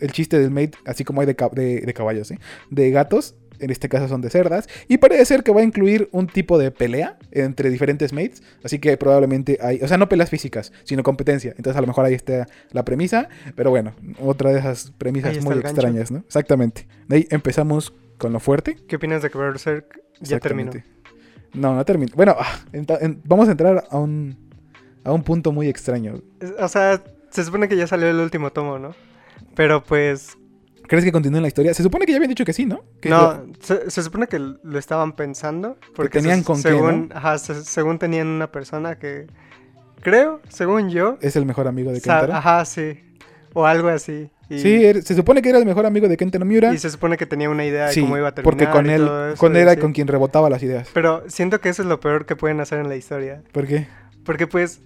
[0.00, 2.38] el chiste del maid, así como hay de, de, de caballos, ¿sí?
[2.70, 4.68] De gatos, en este caso son de cerdas.
[4.88, 8.42] Y parece ser que va a incluir un tipo de pelea entre diferentes maids.
[8.64, 11.54] Así que probablemente hay, o sea, no peleas físicas, sino competencia.
[11.56, 13.28] Entonces a lo mejor ahí está la premisa.
[13.54, 15.68] Pero bueno, otra de esas premisas muy gancho.
[15.68, 16.18] extrañas, ¿no?
[16.18, 16.86] Exactamente.
[17.08, 18.76] De ahí empezamos con lo fuerte.
[18.88, 20.72] ¿Qué opinas de que Berserk ya terminó?
[21.52, 22.12] No, no terminó.
[22.14, 22.60] Bueno, ah,
[23.24, 24.36] vamos a entrar a un,
[25.04, 26.20] a un punto muy extraño.
[26.58, 28.94] O sea, se supone que ya salió el último tomo, ¿no?
[29.54, 30.36] Pero pues...
[30.88, 31.74] ¿Crees que continúe la historia?
[31.74, 32.84] Se supone que ya habían dicho que sí, ¿no?
[33.00, 35.76] Que no, lo- se, se supone que lo estaban pensando.
[35.94, 39.26] Porque tenían se- con qué, según, ajá, se- según tenían una persona que...
[40.02, 41.18] Creo, según yo...
[41.20, 42.32] es el mejor amigo de Kentaro.
[42.34, 43.00] ajá, sí.
[43.54, 44.30] O algo así.
[44.48, 46.72] Y, Sí, er- se supone que era el mejor amigo de Kentaro Miura.
[46.72, 48.44] y se supone que tenía una idea de Sí, cómo iba a terminar.
[48.44, 50.88] porque con él, eso, con él era con quien rebotaba las ideas.
[50.94, 53.42] Pero siento que eso es lo peor que pueden hacer en la historia.
[53.52, 53.88] ¿Por qué?
[54.24, 54.80] Porque pues...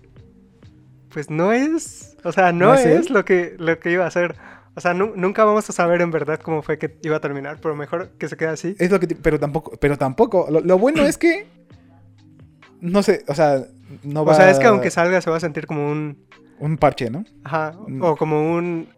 [1.10, 2.16] Pues no es...
[2.24, 4.36] O sea, no, ¿No es es, lo, que, lo que iba a hacer.
[4.74, 7.58] O sea, nu- nunca vamos a saber en verdad cómo fue que iba a terminar.
[7.60, 8.76] Pero mejor que se quede así.
[8.78, 9.08] Es lo que...
[9.08, 9.72] Pero tampoco...
[9.80, 10.46] Pero tampoco...
[10.50, 11.46] Lo, lo bueno es que...
[12.80, 13.64] No sé, o sea...
[14.04, 16.24] No va O sea, es que aunque salga se va a sentir como un...
[16.60, 17.24] Un parche, ¿no?
[17.44, 17.74] Ajá.
[17.86, 18.02] Mm.
[18.02, 18.88] O como un...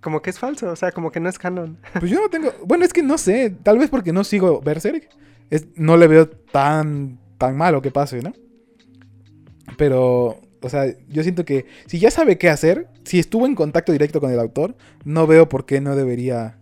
[0.00, 0.70] Como que es falso.
[0.70, 1.78] O sea, como que no es canon.
[1.98, 2.52] Pues yo no tengo...
[2.64, 3.50] Bueno, es que no sé.
[3.62, 5.08] Tal vez porque no sigo Berserk.
[5.50, 8.32] Es, no le veo tan, tan malo que pase, ¿no?
[9.76, 10.40] Pero...
[10.62, 14.20] O sea, yo siento que si ya sabe qué hacer, si estuvo en contacto directo
[14.20, 16.58] con el autor, no veo por qué no debería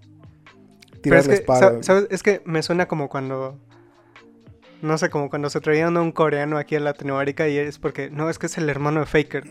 [1.01, 1.61] tirar es la que, espada.
[1.61, 2.07] sa- ¿sabes?
[2.11, 3.59] Es que me suena como cuando...
[4.83, 8.11] No sé, como cuando se traían a un coreano aquí a Latinoamérica y es porque...
[8.11, 9.45] No, es que es el hermano de Faker.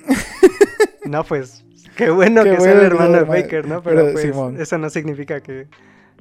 [1.06, 1.66] no, pues...
[1.96, 3.84] Qué bueno Qué que sea bueno el que hermano sea de el hermano- Faker, ¿no?
[3.84, 4.62] Pero, pero, pues Simón.
[4.62, 5.68] eso no significa que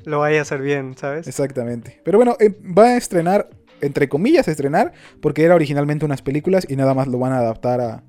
[0.04, 1.26] lo vaya a hacer bien, ¿sabes?
[1.28, 2.00] Exactamente.
[2.04, 3.48] Pero bueno, eh, va a estrenar,
[3.80, 7.80] entre comillas, estrenar, porque era originalmente unas películas y nada más lo van a adaptar
[7.80, 8.02] a,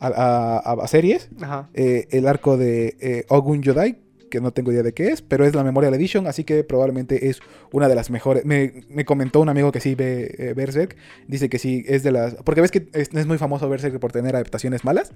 [0.00, 1.28] a, a- a series.
[1.40, 1.68] Ajá.
[1.74, 3.98] Eh, el arco de eh, Ogun Yodai,
[4.30, 7.28] que no tengo idea de qué es, pero es la Memorial Edition, así que probablemente
[7.28, 7.40] es
[7.72, 8.44] una de las mejores.
[8.44, 12.12] Me, me comentó un amigo que sí ve eh, Berserk, dice que sí es de
[12.12, 12.34] las...
[12.44, 15.12] Porque ves que es, es muy famoso Berserk por tener adaptaciones malas.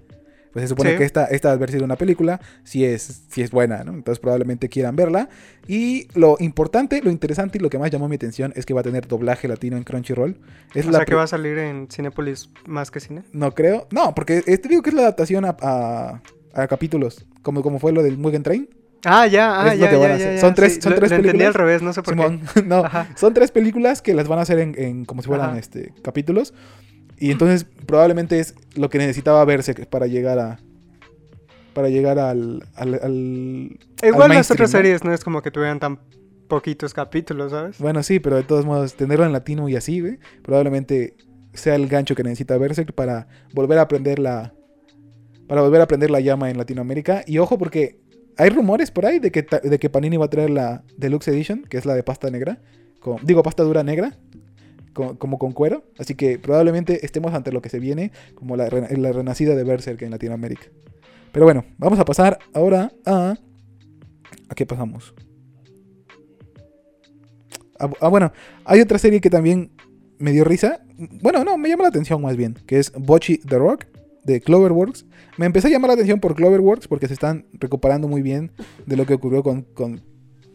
[0.55, 0.97] Pues se supone Sí.
[0.99, 3.93] que esta, esta al haber sido una película, sí es, sí es buena, ¿no?
[3.93, 5.29] Entonces probablemente quieran verla.
[5.69, 8.81] Y lo importante, lo interesante y lo que más llamó mi atención es que va
[8.81, 10.39] a tener doblaje latino en Crunchyroll.
[10.73, 13.25] Es o la sea, que va a salir en Cinepolis más que cine.
[13.33, 13.87] No creo.
[13.91, 16.23] No, porque eh, te digo que es la adaptación a, a-
[16.55, 18.69] a capítulos, como, como fue lo del Mugen Train.
[19.07, 20.29] Ah, ya, ah, Es lo ya, que van a ya, hacer.
[20.29, 21.55] ya, ya, Son tres- sí, son lo- tres lo entendí películas.
[21.57, 22.63] al revés, no sé por Simón, qué.
[22.65, 23.09] no, Ajá.
[23.17, 25.59] son tres películas que las van a hacer en, en como si fueran Ajá.
[25.59, 26.55] este, capítulos.
[27.19, 30.59] Y entonces probablemente es lo que necesitaba verse para llegar a.
[31.73, 32.63] Para llegar al.
[32.75, 34.79] al, al- Igual al las otras ¿no?
[34.79, 35.99] series no es como que tuvieran tan
[36.49, 37.79] poquitos capítulos, ¿sabes?
[37.79, 41.15] Bueno, sí, pero de todos modos, tenerlo en latino y así, güey, probablemente
[41.53, 44.53] sea el gancho que necesita Berserk para volver a aprender la.
[45.49, 47.23] Para volver a aprender la llama en Latinoamérica.
[47.27, 47.99] Y ojo, porque
[48.37, 51.63] hay rumores por ahí de que, de que Panini va a traer la Deluxe Edition,
[51.65, 52.61] que es la de pasta negra.
[53.01, 54.17] con- digo, pasta dura negra.
[54.95, 55.85] Como con cuero.
[55.99, 60.01] Así que probablemente estemos ante lo que se viene como la, la renacida de Berserk
[60.03, 60.67] en Latinoamérica.
[61.33, 63.35] Pero bueno, vamos a pasar ahora a.
[64.49, 65.15] ¿A qué pasamos?
[67.79, 68.33] Ah, ah, bueno,
[68.65, 69.73] hay otra serie que también
[70.19, 70.81] me dio risa.
[71.21, 73.87] Bueno, no, me llama la atención más bien, que es Bocchi the Rock
[74.25, 75.07] de Cloverworks.
[75.37, 78.53] Me empecé a llamar la atención por Cloverworks porque se están recuperando muy bien
[78.87, 80.03] de lo que ocurrió con, con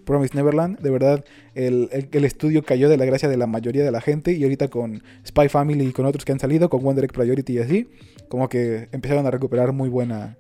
[0.06, 0.80] Promise Neverland.
[0.80, 1.24] De verdad,
[1.56, 4.44] el, el- el estudio cayó de la gracia de la mayoría de la gente y
[4.44, 7.60] ahorita con Spy Family y con otros que han salido, con Wonder Egg Priority y
[7.60, 7.88] así,
[8.28, 10.38] como que empezaron a recuperar muy buena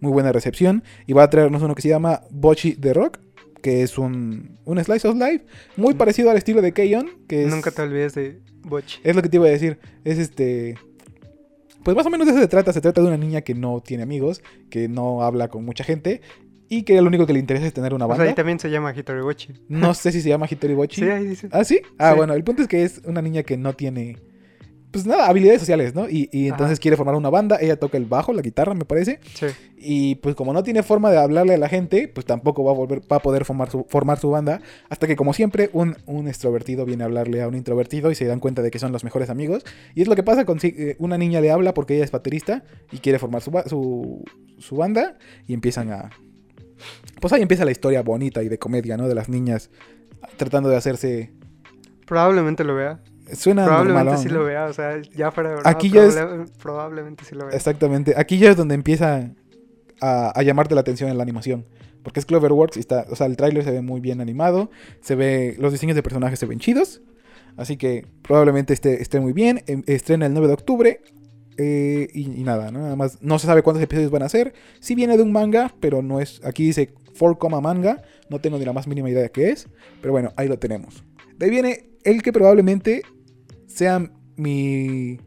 [0.00, 3.18] muy buena recepción y va a traernos uno que se llama Bocchi the Rock,
[3.62, 5.44] que es un, un slice of life
[5.76, 9.00] muy parecido al estilo de K-On, que es, Nunca te olvides de Butch.
[9.02, 10.76] es lo que te iba a decir, es este
[11.82, 13.80] pues más o menos de eso se trata, se trata de una niña que no
[13.80, 16.20] tiene amigos, que no habla con mucha gente
[16.68, 18.32] y que lo único que le interesa es tener una O sea, banda.
[18.32, 19.50] y también se llama Hitori Butch.
[19.68, 21.00] No sé si se llama Hitori Bochi.
[21.02, 21.48] Sí, ahí dice.
[21.52, 21.80] ¿Ah, sí?
[21.98, 22.16] Ah, Sí.
[22.16, 24.18] bueno, el punto es que es una niña que no tiene,
[24.90, 26.08] pues nada, habilidades sociales, ¿no?
[26.08, 26.80] Y, y entonces Ajá.
[26.82, 29.46] quiere formar una banda, ella toca el bajo, la guitarra, me parece, Sí.
[29.76, 32.74] y pues como no tiene forma de hablarle a la gente, pues tampoco va a,
[32.74, 36.26] volver, va a poder formar su, formar su banda, hasta que como siempre un, un
[36.28, 39.04] extrovertido viene a hablarle a un introvertido y se dan cuenta de que son los
[39.04, 39.64] mejores amigos.
[39.94, 42.64] Y es lo que pasa con eh, una niña le habla porque ella es baterista
[42.90, 44.24] y quiere formar su, su,
[44.58, 46.10] su banda y empiezan a...
[47.20, 49.08] Pues ahí empieza la historia bonita y de comedia, ¿no?
[49.08, 49.70] De las niñas
[50.36, 51.32] tratando de hacerse
[52.06, 53.00] Probablemente lo vea.
[53.34, 54.38] Suena Probablemente normalón, sí ¿no?
[54.40, 57.46] lo vea, o sea, ya fuera de broma, Aquí ya es- probable- probablemente sí lo
[57.46, 57.54] vea.
[57.56, 58.14] Exactamente.
[58.16, 59.30] Aquí ya es donde empieza
[60.00, 61.66] a, a llamarte la atención en la animación.
[62.02, 63.04] Porque es Cloverworks y está.
[63.10, 64.70] O sea, el tráiler se ve muy bien animado.
[65.02, 65.56] Se ve.
[65.58, 67.02] Los diseños de personajes se ven chidos.
[67.58, 69.62] Así que probablemente esté, esté muy bien.
[69.66, 71.00] Em- Estrena el 9 de octubre.
[71.58, 72.80] Eh, y, nada, ¿no?
[72.80, 73.18] Nada más.
[73.20, 74.54] No se sabe cuántos episodios van a ser.
[74.80, 76.40] Sí viene de un manga, pero no es.
[76.44, 78.00] Aquí dice 4, manga.
[78.30, 79.68] No tengo ni la más mínima idea de qué es.
[80.00, 81.04] Pero bueno, ahí lo tenemos.
[81.36, 83.02] De ahí viene el que probablemente
[83.66, 85.18] sea mi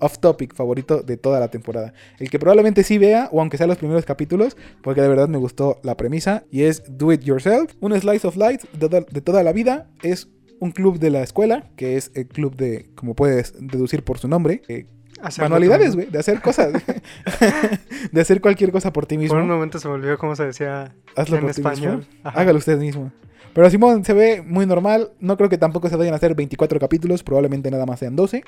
[0.00, 1.94] off topic favorito de toda la temporada.
[2.18, 5.38] El que probablemente sí vea, o aunque sea los primeros capítulos, porque de verdad me
[5.38, 9.20] gustó la premisa, y es Do It Yourself, un slice of life de, toda- de
[9.20, 9.88] toda la vida.
[10.02, 14.18] Es un club de la escuela, que es el club de, como puedes deducir por
[14.18, 14.86] su nombre, eh,
[15.22, 16.72] Hacerlo manualidades, güey, de hacer cosas,
[18.12, 19.34] de hacer cualquier cosa por ti mismo.
[19.34, 22.06] Por un momento se volvió como se decía Hazlo en por español.
[22.24, 23.12] Hágalo usted mismo.
[23.54, 25.10] Pero Simón se ve muy normal.
[25.20, 27.22] No creo que tampoco se vayan a hacer 24 capítulos.
[27.22, 28.42] Probablemente nada más sean 12.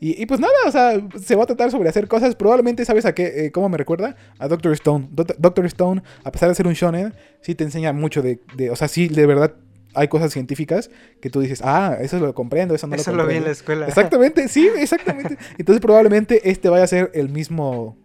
[0.00, 2.34] Y, y pues nada, o sea, se va a tratar sobre hacer cosas.
[2.34, 3.44] Probablemente, ¿sabes a qué?
[3.46, 4.16] Eh, ¿Cómo me recuerda?
[4.38, 5.08] A Doctor Stone.
[5.12, 8.70] Doc- Doctor Stone, a pesar de ser un shonen, sí te enseña mucho de, de-
[8.70, 9.54] O sea, sí, de verdad
[9.94, 13.26] hay cosas científicas que tú dices, ah, eso lo comprendo, eso no Eso lo lo
[13.28, 13.46] vi en comprendo.
[13.46, 13.88] la escuela.
[13.88, 15.36] Exactamente, sí, exactamente.
[15.58, 17.96] Entonces probablemente este vaya a ser el mismo...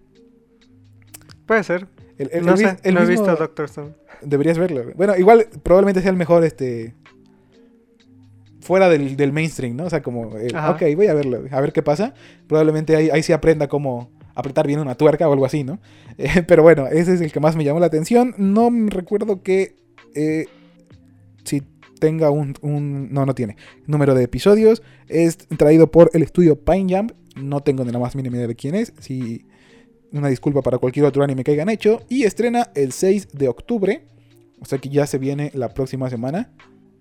[1.46, 1.88] Puede ser.
[2.18, 3.94] El, el- no el sé, mis- el no he mismo- visto Doctor Stone.
[4.22, 4.84] Deberías verlo.
[4.96, 6.94] Bueno, igual probablemente sea el mejor, este...
[8.60, 9.86] Fuera del, del mainstream, ¿no?
[9.86, 10.24] O sea, como...
[10.24, 12.14] ok, voy a verlo, a ver qué pasa.
[12.48, 15.80] Probablemente ahí, ahí sí aprenda cómo apretar bien una tuerca o algo así, ¿no?
[16.20, 18.34] Eh, pero bueno, ese es el que más me llamó la atención.
[18.38, 19.76] No recuerdo que...
[20.16, 20.48] eh,
[21.46, 21.62] si
[22.00, 23.56] tenga un, un- No, no tiene.
[23.86, 24.82] Número de episodios.
[25.08, 27.08] Es traído por el estudio Pine Jam.
[27.36, 28.94] No tengo ni la más mínima idea de quién es.
[29.00, 29.46] Si...
[30.14, 32.02] Una disculpa para cualquier otro anime que hayan hecho.
[32.08, 34.06] Y estrena el 6 de octubre.
[34.62, 36.50] O sea que ya se viene la próxima semana.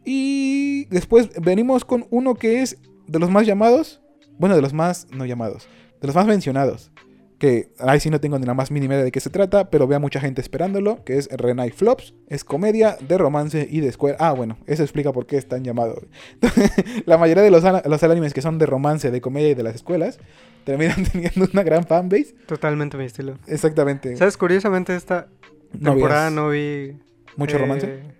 [0.04, 4.00] Y después venimos con uno que es de los más llamados.
[4.38, 5.68] Bueno, de los más no llamados.
[6.00, 6.90] De los más mencionados.
[7.38, 9.70] Que ahí sí no tengo ni la más mínima idea de qué se trata.
[9.70, 11.04] Pero veo a mucha gente esperándolo.
[11.04, 12.14] Que es Renai Flops.
[12.28, 14.16] Es comedia de romance y de escuela.
[14.20, 16.00] Ah, bueno, eso explica por qué es tan llamado.
[17.06, 19.74] la mayoría de los, los animes que son de romance, de comedia y de las
[19.74, 20.18] escuelas.
[20.64, 22.34] Terminan teniendo una gran fanbase.
[22.46, 23.38] Totalmente mi estilo.
[23.46, 24.16] Exactamente.
[24.16, 24.36] ¿Sabes?
[24.36, 25.28] Curiosamente esta
[25.72, 26.96] temporada veas no vi...
[27.36, 27.86] Mucho eh, romance.
[27.86, 28.16] De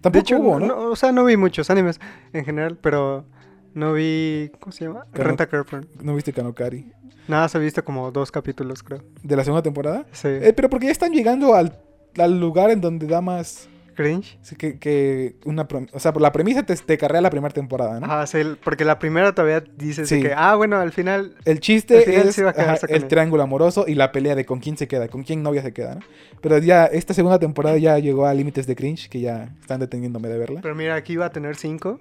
[0.00, 0.90] Tampoco hecho, hubo, ¿no?
[0.90, 2.00] o sea, no vi muchos animes
[2.32, 3.26] en general, pero
[3.74, 4.50] no vi...
[4.60, 5.06] ¿Cómo se llama?
[5.12, 5.86] Renta Girlfriend.
[6.02, 6.92] No viste Kanokari.
[7.28, 9.02] Nada, se ha visto como dos capítulos, creo.
[9.22, 10.06] ¿De la segunda temporada?
[10.12, 10.28] Sí.
[10.28, 11.78] Eh, pero porque ya están llegando al,
[12.18, 13.68] al lugar en donde da más.
[13.94, 14.38] Cringe.
[14.40, 15.68] sí, Que, que una.
[15.92, 18.06] O sea, por la premisa te, te carrea la primera temporada, ¿no?
[18.06, 20.22] Ajá, sí, porque la primera todavía dices Sí.
[20.22, 21.34] que, ah, bueno, al final...
[21.44, 23.08] El chiste Al final es sí va a ajá, el él.
[23.08, 25.96] triángulo amoroso y la pelea de con quién se queda, con quién novia se queda,
[25.96, 26.00] ¿no?
[26.40, 30.28] Pero ya esta segunda temporada ya llegó a límites de cringe que ya están deteniéndome
[30.28, 30.60] de verla.
[30.62, 31.98] Pero mira, aquí va a tener cinco.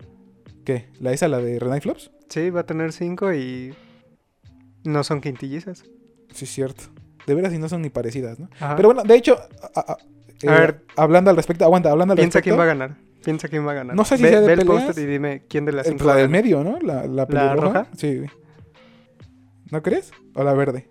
[0.70, 0.86] ¿Qué?
[1.00, 2.12] ¿La esa, la de Renai Flops?
[2.30, 3.74] Sí, va a tener cinco y...
[4.84, 5.84] No son quintillizas.
[6.32, 6.84] Sí, es cierto.
[7.26, 8.50] De veras, y no son ni parecidas, ¿no?
[8.60, 8.76] Ajá.
[8.76, 9.40] Pero bueno, de hecho,
[9.76, 9.98] a, a-
[10.44, 10.86] eh, A ver.
[10.96, 12.56] hablando al respecto, aguanta, hablando al Piensa respecto.
[12.56, 12.98] quién va a ganar.
[13.26, 13.96] Piensa quién va a ganar.
[13.96, 14.84] No sé si ve, sea de ve el peleas.
[14.86, 16.78] póster y dime quién de las cinco la del medio, ¿no?
[16.82, 17.56] La, la pelirroja.
[17.56, 17.88] roja?
[17.98, 18.22] Sí.
[19.72, 20.12] ¿No crees?
[20.36, 20.88] ¿O la verde?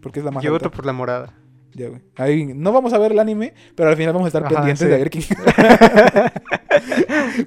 [0.00, 0.66] Porque es la más Yo alta.
[0.68, 1.34] voto por la morada.
[1.74, 2.00] Ya, güey.
[2.16, 4.78] Ahí no vamos a ver el anime, pero al final vamos a estar Ajá, pendientes
[4.80, 4.86] sí.
[4.92, 5.24] de ver quién.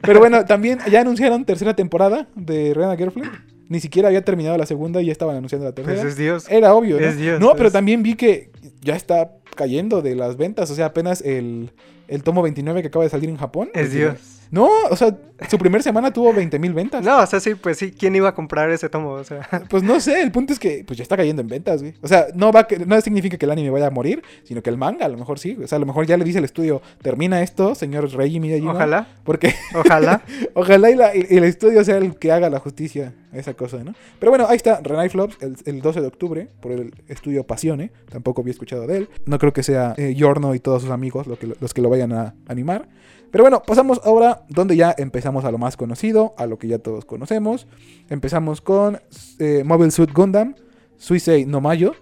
[0.02, 3.32] pero bueno, también ya anunciaron tercera temporada de Rena Girlfriend.
[3.70, 6.02] Ni siquiera había terminado la segunda y ya estaban anunciando la tercera.
[6.02, 6.46] Pues es Dios.
[6.50, 7.06] Era obvio, ¿no?
[7.06, 8.50] es Dios, no, pero también vi que
[8.82, 10.72] ya está cayendo de las ventas.
[10.72, 11.72] O sea, apenas el,
[12.08, 13.70] el tomo 29 que acaba de salir en Japón.
[13.74, 14.37] Es Dios.
[14.52, 15.16] No, o sea,
[15.50, 17.04] su primera semana tuvo 20.000 ventas.
[17.04, 19.12] No, o sea, sí, pues sí, ¿quién iba a comprar ese tomo?
[19.12, 21.82] O sea, Pues no sé, el punto es que pues ya está cayendo en ventas,
[21.82, 21.94] güey.
[22.02, 24.70] O sea, no va que- no significa que el anime vaya a morir, sino que
[24.70, 25.58] el manga a lo mejor sí.
[25.64, 28.72] O sea, a lo mejor ya le dice el estudio, termina esto, señor Reiji Miyajima.
[28.74, 30.22] ojalá, Porque ojalá.
[30.54, 33.84] ojalá y, la- y el estudio sea el que haga la justicia a esa cosa,
[33.84, 33.94] ¿no?
[34.20, 37.92] Pero bueno, ahí está, Renai Flops, el, el 12 de octubre, por el estudio Pasione.
[38.10, 39.10] Tampoco había escuchado de él.
[39.26, 41.90] No creo que sea eh, Yorno y todos sus amigos lo que- los que lo
[41.90, 42.88] vayan a animar.
[43.32, 46.80] Pero bueno, pasamos ahora donde ya empezamos a lo más conocido, a lo que ya
[46.80, 47.68] todos conocemos.
[48.10, 49.00] Empezamos con
[49.40, 50.56] eh, Mobile Suit Gundam,
[50.98, 51.94] Suisei no Mayo.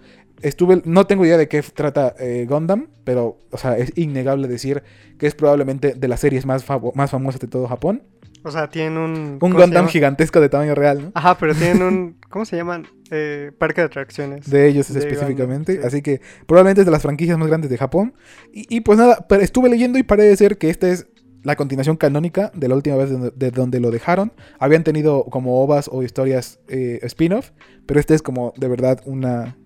[0.42, 4.82] Estuve, no tengo idea de qué trata eh, Gundam, pero o sea, es innegable decir
[5.18, 8.02] que es probablemente de las series más, más famosas de todo Japón.
[8.42, 9.10] O sea, tienen un...
[9.16, 11.12] Un ¿cómo se Gundam gigantesco de tamaño real, ¿no?
[11.14, 12.16] Ajá, pero tienen un...
[12.30, 12.86] ¿Cómo se llaman?
[13.10, 14.48] Eh, parque de atracciones.
[14.48, 15.72] De ellos De específicamente.
[15.72, 15.96] Gundam, sí.
[15.96, 18.14] Así que probablemente es de las franquicias más grandes de Japón.
[18.52, 21.08] Y, y pues nada, pero estuve leyendo y parece ser que esta es
[21.46, 24.32] la continuación canónica de la última vez de, donde- de donde lo dejaron.
[24.58, 27.52] Habían tenido como ovas o historias eh, spin-off,
[27.86, 29.56] pero este es como de verdad una,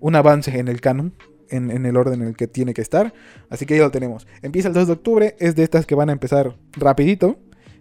[0.00, 1.12] un avance en el canon.
[1.48, 3.12] En, el orden en el que tiene que estar.
[3.50, 4.26] Así que ya lo tenemos.
[4.42, 5.36] Empieza el 2 de octubre.
[5.38, 7.38] Es de estas que van a empezar rapidito.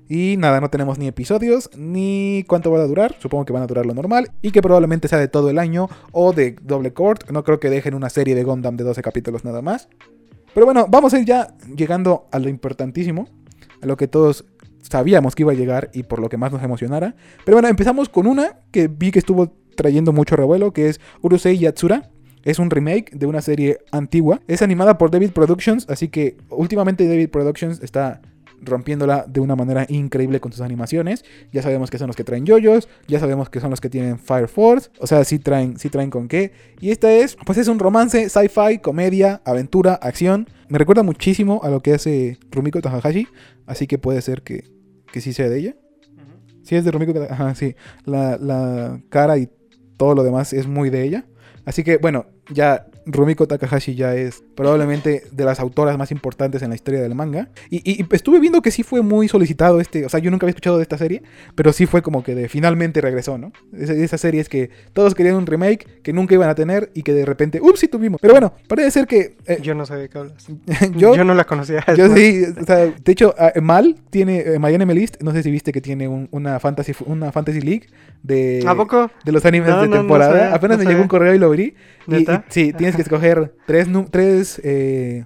[0.07, 3.15] Y nada, no tenemos ni episodios, ni cuánto va a durar.
[3.19, 4.29] Supongo que van a durar lo normal.
[4.43, 7.31] Y que probablemente sea de todo el año o de doble court.
[7.31, 9.87] No creo que dejen una serie de Gundam de 12 capítulos nada más.
[10.53, 13.27] Pero bueno, vamos a ir ya llegando a lo importantísimo.
[13.85, 14.45] Lo que todos
[14.81, 17.15] sabíamos que iba a llegar y por lo que más nos emocionara.
[17.43, 21.57] Pero bueno, empezamos con una que vi que estuvo trayendo mucho revuelo, que es Urusei
[21.57, 22.09] Yatsura.
[22.43, 24.39] Es un remake de una serie antigua.
[24.47, 28.21] Es animada por David Productions, así que últimamente David Productions está
[28.61, 31.23] rompiéndola de una manera increíble con sus animaciones.
[31.51, 34.19] Ya sabemos que son los que traen yoyos, ya sabemos que son los que tienen
[34.19, 36.51] Fire Force, o sea, sí traen, sí traen con qué.
[36.79, 40.47] Y esta es, pues es un romance, sci-fi, comedia, aventura, acción.
[40.69, 43.27] Me recuerda muchísimo a lo que hace Rumiko Takahashi,
[43.65, 44.65] así que puede ser que,
[45.11, 45.75] que sí sea de ella.
[46.63, 47.75] Sí, es de Rumiko Takahashi, ajá, sí.
[48.05, 49.49] La, la cara y
[49.97, 51.25] todo lo demás es muy de ella.
[51.65, 56.69] Así que, bueno, ya Rumiko Takahashi ya es probablemente de las autoras más importantes en
[56.69, 57.49] la historia del manga.
[57.69, 60.05] Y, y, estuve viendo que sí fue muy solicitado este.
[60.05, 61.23] O sea, yo nunca había escuchado de esta serie,
[61.55, 63.51] pero sí fue como que de finalmente regresó, ¿no?
[63.77, 67.03] Esa, esa serie es que todos querían un remake que nunca iban a tener y
[67.03, 68.19] que de repente, ups, sí tuvimos.
[68.21, 69.37] Pero bueno, parece ser que.
[69.45, 70.45] Eh, yo no sé de qué hablas.
[70.95, 71.83] yo, yo, no la conocía.
[71.97, 75.51] Yo sí, o sea, de hecho, uh, Mal tiene, uh, Marianne Melist, no sé si
[75.51, 77.87] viste que tiene un, una, fantasy, una Fantasy League
[78.23, 79.11] de, ¿A poco?
[79.23, 80.31] de los animes No, de no, no temporada.
[80.31, 81.01] sabía, Apenas no me llegó sabía.
[81.03, 81.75] un correo y lo abrí.
[82.07, 85.25] Y, y sí, tienes que escoger tres, tres eh,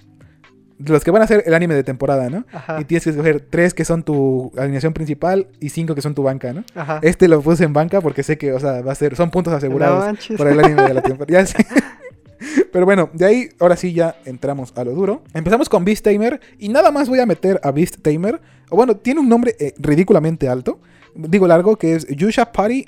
[0.79, 2.45] los que van a ser el anime de temporada, ¿no?
[2.53, 2.79] Ajá.
[2.79, 6.23] Y tienes que escoger tres que son tu alineación principal y cinco que son tu
[6.23, 6.63] banca, ¿no?
[6.73, 6.99] Ajá.
[7.01, 9.53] Este lo puse en banca porque sé que, o sea, va a ser, son puntos
[9.53, 11.41] asegurados por el anime de la temporada.
[11.41, 11.65] Ya sé.
[12.71, 15.23] Pero bueno, de ahí ahora sí ya entramos a lo duro.
[15.33, 18.39] Empezamos con Beast Tamer y nada más voy a meter a Beast Tamer.
[18.69, 20.79] O bueno, tiene un nombre eh, ridículamente alto.
[21.13, 22.85] Digo largo que es Yusha Pari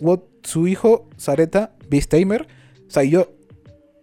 [0.00, 2.46] Wotsuiho Sareta Beast Tamer
[2.86, 3.32] Saiyo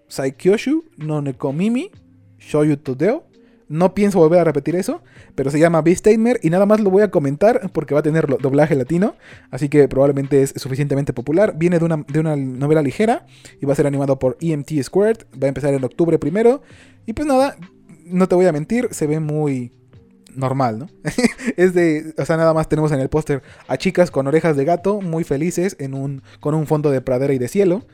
[0.10, 1.91] Saikyoshu no Nekomimi
[2.39, 3.26] Shoyu Todeo.
[3.69, 5.04] No pienso volver a repetir eso,
[5.36, 8.04] pero se llama Beast Tamer y nada más lo voy a comentar porque va a
[8.04, 9.15] tener doblaje latino,
[9.52, 11.54] así que probablemente es suficientemente popular.
[11.56, 13.28] Viene de una, de una novela ligera
[13.62, 15.17] y va a ser animado por EMT Squared.
[15.41, 16.63] Va a empezar en octubre primero.
[17.06, 17.58] Y pues nada,
[18.06, 19.72] no te voy a mentir, se ve muy
[20.36, 20.88] normal, ¿no?
[21.58, 24.65] es de, o sea, nada más tenemos en el póster a chicas con orejas de
[24.65, 27.86] gato, muy felices, en un, con un fondo de pradera y de cielo,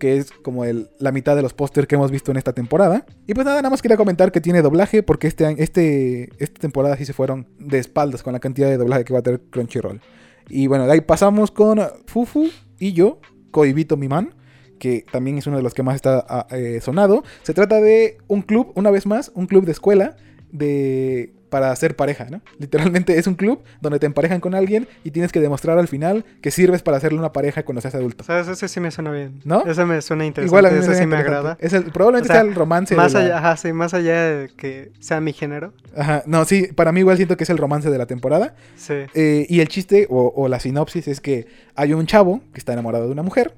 [0.00, 3.06] que es como la mitad de los pósters que hemos visto en esta temporada.
[3.28, 6.96] Y pues nada, nada más quería comentar que tiene doblaje, porque este, este, esta temporada
[6.96, 10.00] sí se fueron de espaldas con la cantidad de doblaje que va a tener Crunchyroll.
[10.48, 12.48] Y bueno, de ahí pasamos con Fufu
[12.80, 13.20] y yo,
[13.52, 14.34] Koibito Miman
[14.80, 17.22] que también es uno de los que más está ah, eh, sonado.
[17.42, 20.16] Se trata de un club, una vez más, un club de escuela
[20.50, 22.40] de para hacer pareja, ¿no?
[22.58, 26.24] Literalmente es un club donde te emparejan con alguien y tienes que demostrar al final
[26.40, 28.24] que sirves para hacerle una pareja cuando seas adulto.
[28.24, 28.48] ¿Sabes?
[28.48, 29.40] Ese sí me suena bien.
[29.44, 29.64] ¿No?
[29.66, 30.48] Ese me suena interesante.
[30.48, 31.58] Igual a mí me sí me agrada.
[31.60, 33.92] Es el, probablemente O sea, sea el romance Más de la- allá, ajá, sí, más
[33.92, 35.72] allá de que sea mi género.
[35.96, 38.54] Ajá, no, sí, para mí igual siento que es el romance de la temporada.
[38.76, 38.94] Sí.
[39.14, 42.72] Eh, y el chiste o, o la sinopsis es que hay un chavo que está
[42.72, 43.54] enamorado de una mujer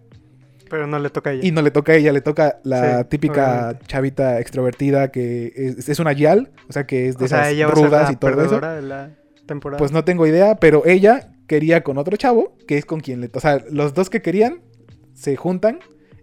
[0.72, 1.46] Pero no le toca a ella.
[1.46, 3.86] Y no le toca a ella, le toca la Sí, típica obviamente.
[3.88, 7.52] chavita extrovertida que es, es una yal, o sea que es de o sea, esas
[7.52, 8.38] ella va a ser rudas y todo eso.
[8.38, 9.10] perdedora de la
[9.46, 9.78] temporada.
[9.78, 13.30] Pues no tengo idea, pero ella quería con otro chavo, que es con quien le...
[13.34, 14.60] O sea, los dos que querían
[15.12, 15.80] se juntan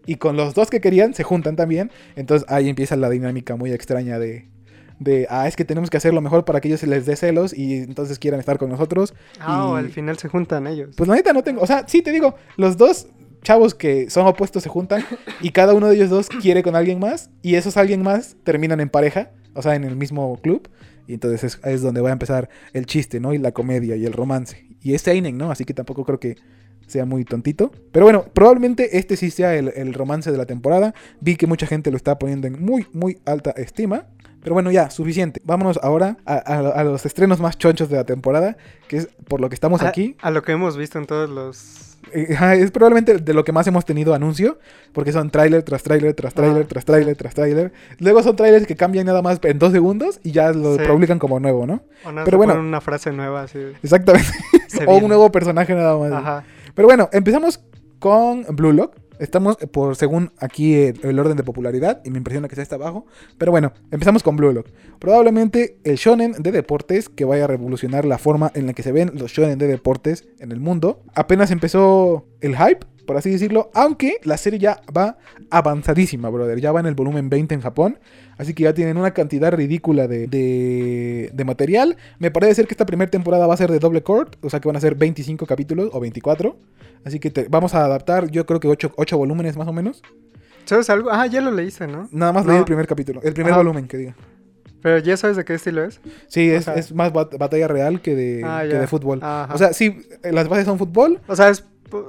[0.07, 1.91] y con los dos que querían se juntan también.
[2.15, 4.49] Entonces ahí empieza la dinámica muy extraña de...
[4.97, 7.15] De, ah, es que tenemos que hacer lo mejor para que ellos se les dé
[7.15, 9.13] celos y entonces quieran estar con nosotros.
[9.39, 10.89] Ah, o y- al final se juntan ellos.
[10.97, 13.07] Pues la neta no tengo, o sea, sí te digo, los dos
[13.41, 15.03] chavos que son opuestos se juntan
[15.41, 18.79] y cada uno de ellos dos quiere con alguien más y esos alguien más terminan
[18.79, 20.69] en pareja, o sea, en el mismo club.
[21.07, 23.33] Y entonces es, es donde va a empezar el chiste, ¿no?
[23.33, 24.65] Y la comedia y el romance.
[24.81, 25.49] Y es Seinen, ¿no?
[25.51, 26.37] Así que tampoco creo que
[26.85, 27.71] sea muy tontito.
[27.91, 30.93] Pero bueno, probablemente este sí sea el, el romance de la temporada.
[31.19, 34.05] Vi que mucha gente lo está poniendo en muy, muy alta estima.
[34.41, 35.41] Pero bueno, ya, suficiente.
[35.43, 38.55] Vámonos ahora a, a- a los estrenos más chonchos de la temporada,
[38.87, 40.15] que es por lo que estamos A- aquí.
[40.21, 41.88] A, lo que hemos visto en todos los.
[42.13, 44.57] Eh, es probablemente de lo que más hemos tenido anuncio,
[44.93, 47.71] porque son tráiler tras tráiler tras tráiler Ah, tras tráiler tras tráiler.
[47.99, 50.83] Luego son trailers que cambian nada más en dos segundos y ya lo Sí.
[50.87, 51.81] publican como nuevo, ¿no?
[52.05, 52.59] O no, Pero bueno.
[52.59, 53.59] una frase nueva así.
[53.83, 54.29] Exactamente.
[54.87, 56.11] o un nuevo personaje nada más.
[56.11, 56.43] Ajá.
[56.73, 57.59] Pero bueno, empezamos
[57.99, 58.95] con Blue Lock.
[59.19, 63.05] Estamos por según aquí el, orden de popularidad y me impresiona que sea hasta abajo.
[63.37, 64.67] Pero bueno, empezamos con Blue Lock.
[64.99, 68.91] Probablemente el shonen de deportes que vaya a revolucionar la forma en la que se
[68.91, 71.03] ven los shonen de deportes en el mundo.
[71.13, 75.17] Apenas empezó el hype, por así decirlo, aunque la serie ya va
[75.49, 76.59] avanzadísima, brother.
[76.61, 77.97] Ya va en el volumen 20 en Japón.
[78.37, 81.97] Así que ya tienen una cantidad ridícula de, de, de material.
[82.19, 84.59] Me parece ser que esta primera temporada va a ser de doble court, o sea
[84.59, 86.55] que van a ser 25 capítulos o 24.
[87.03, 90.03] Así que te- vamos a adaptar, yo creo que 8, volúmenes más o menos.
[90.65, 91.09] ¿Sabes algo?
[91.11, 92.07] Ah, ya lo leíste, ¿no?
[92.11, 92.51] Nada más No.
[92.51, 93.57] leí el primer capítulo, el primer Ah.
[93.57, 94.15] volumen que diga.
[94.83, 95.99] Pero ya sabes de qué estilo es.
[96.27, 99.19] Sí, es, es más bat- batalla real que de, Ah, que de fútbol.
[99.21, 99.53] Ajá.
[99.53, 101.19] O sea, sí, eh, las bases son fútbol.
[101.27, 101.65] O sea, es.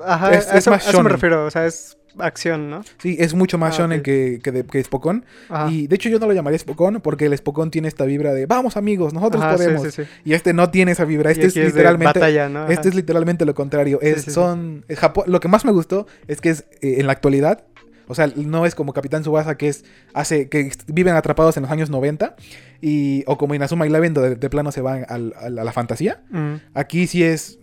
[0.07, 1.47] Ajá, Es- eso, más eso me refiero.
[1.47, 2.83] O sea, es acción, ¿no?
[2.99, 5.25] Sí, es mucho más Ah, shonen que, que, de- que Spokon.
[5.49, 5.71] Ajá.
[5.71, 8.47] Y de hecho yo no lo llamaría Spokon porque el Spokon tiene esta vibra de
[8.47, 9.83] vamos amigos, nosotros Ajá, podemos.
[9.83, 10.11] sí, sí.
[10.25, 11.31] Y este no tiene esa vibra.
[11.31, 12.67] Este es literalmente batalla, ¿no?
[12.67, 14.01] Este es literalmente lo contrario.
[14.03, 17.65] Es, son, Japón, lo que más me gustó es que es eh, en la actualidad.
[18.09, 21.71] O sea, no es como Capitán Subasa que es hace que viven atrapados en los
[21.71, 22.35] años 90
[22.81, 26.21] y o como Inazuma Eleven donde de plano se van al- al- a la fantasía.
[26.31, 26.55] Mm.
[26.75, 27.61] Aquí sí es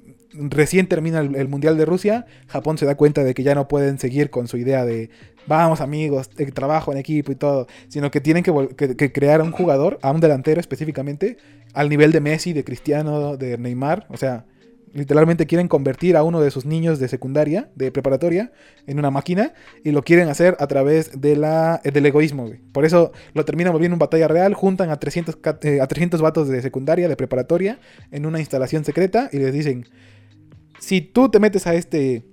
[0.49, 3.99] recién termina el, mundial de Rusia, Japón se da cuenta de que ya no pueden
[3.99, 5.09] seguir con su idea de
[5.47, 9.51] vamos amigos, eh, trabajo en equipo y todo, sino que tienen que, crear a un
[9.51, 11.38] jugador, a un delantero específicamente,
[11.73, 14.45] al nivel de Messi, de Cristiano, de Neymar, o sea,
[14.93, 18.51] literalmente quieren convertir a uno de sus niños de secundaria, de preparatoria,
[18.88, 22.49] en una máquina y lo quieren hacer a través de la, eh, del egoísmo.
[22.71, 26.21] Por eso lo terminan volviendo en batalla real, juntan a 300, ca- eh, a 300
[26.21, 27.79] vatos de secundaria, de preparatoria,
[28.11, 29.85] en una instalación secreta y les dicen,
[30.88, 32.23] si tú te metes a este,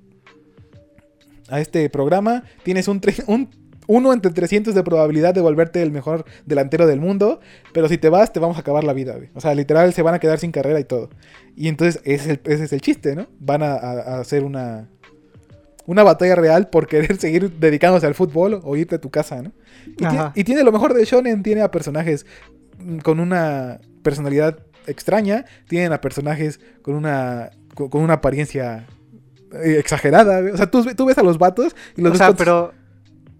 [1.48, 3.50] a este programa, tienes un, tre- un
[3.86, 7.40] 1 entre 300 de probabilidad de volverte el mejor delantero del mundo,
[7.72, 9.14] pero si te vas te vamos a acabar la vida.
[9.16, 9.28] güey.
[9.34, 11.10] O sea, literal se van a quedar sin carrera y todo.
[11.56, 13.26] Y entonces ese es el, ese es el chiste, ¿no?
[13.40, 13.74] Van a,
[14.20, 14.88] hacer una,
[15.86, 19.52] una batalla real por querer seguir dedicándose al fútbol o irte a tu casa, ¿no?
[19.86, 20.32] Y, ti- Ajá.
[20.34, 22.24] y tiene lo mejor de Shonen, tiene a personajes
[23.02, 28.86] con una personalidad extraña, tienen a personajes con una, con, con una apariencia
[29.52, 30.40] eh, exagerada.
[30.52, 32.72] O sea, tú, tú ves a los vatos y los O ves sea, con- pero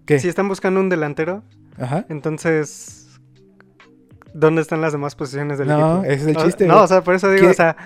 [0.05, 0.19] ¿Qué?
[0.19, 1.43] si están buscando un delantero,
[1.77, 2.05] Ajá.
[2.09, 3.01] entonces.
[4.33, 6.03] ¿Dónde están las demás posiciones del No, equipo?
[6.13, 7.51] ese es el O- chiste, No, o sea, por eso digo, ¿Qué?
[7.51, 7.77] o sea,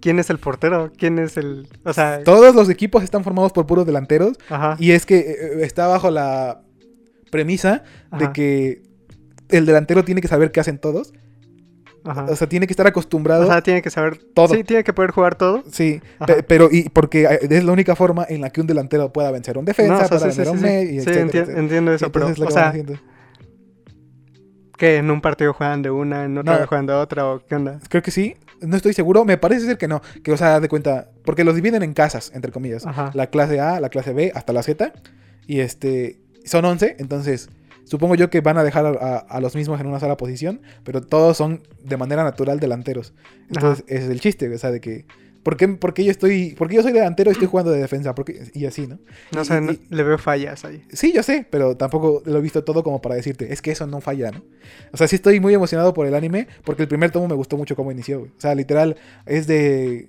[0.00, 0.92] ¿quién es el portero?
[0.96, 1.68] ¿Quién es el.
[1.84, 2.22] O sea.
[2.22, 4.76] Todos los equipos están formados por puros delanteros Ajá.
[4.78, 6.60] y es que eh, está bajo la
[7.30, 7.82] premisa
[8.18, 8.82] de que
[9.48, 11.14] el delantero tiene que saber qué hacen todos.
[12.04, 12.24] Ajá.
[12.28, 13.44] O sea, tiene que estar acostumbrado.
[13.44, 14.54] O sea, tiene que saber todo.
[14.54, 15.62] Sí, tiene que poder jugar todo.
[15.70, 19.12] Sí, pe- pero y porque eh, es la única forma en la que un delantero
[19.12, 20.96] pueda vencer a un defensa, No, o sea, para sí, vencer sí, un medio, sí.
[20.96, 21.60] y Sí, etcétera, enti- etcétera.
[21.60, 22.28] entiendo eso, pero.
[22.30, 22.72] Lo O sea,
[24.78, 26.66] que en un partido juegan de una, en otro No.
[26.66, 27.78] juegan de otra, o qué onda.
[27.90, 30.68] Creo que sí, no estoy seguro, me parece ser que no, que o sea, de
[30.68, 32.86] cuenta, porque los dividen en casas, entre comillas.
[32.86, 33.10] Ajá.
[33.14, 34.92] La clase A, la clase B, hasta la Z,
[35.46, 37.50] y este, son 11, entonces
[37.90, 40.62] supongo yo que van a dejar a, a- a los mismos en una sola posición,
[40.84, 43.12] pero todos son de manera natural delanteros.
[43.48, 45.06] Entonces, ese es el chiste, o sea, de que,
[45.42, 48.14] ¿por qué, por qué yo estoy, porque yo soy delantero y estoy jugando de defensa?
[48.14, 48.98] Porque, y así, ¿no?
[49.32, 50.84] No Y- sé, y- no- y- le veo fallas ahí.
[50.92, 53.86] Sí, yo sé, pero tampoco lo he visto todo como para decirte, es que eso
[53.88, 54.42] no falla, ¿no?
[54.92, 57.56] O sea, sí estoy muy emocionado por el anime, porque el primer tomo me gustó
[57.56, 58.30] mucho cómo inició, güey.
[58.30, 60.08] O sea, literal, es de...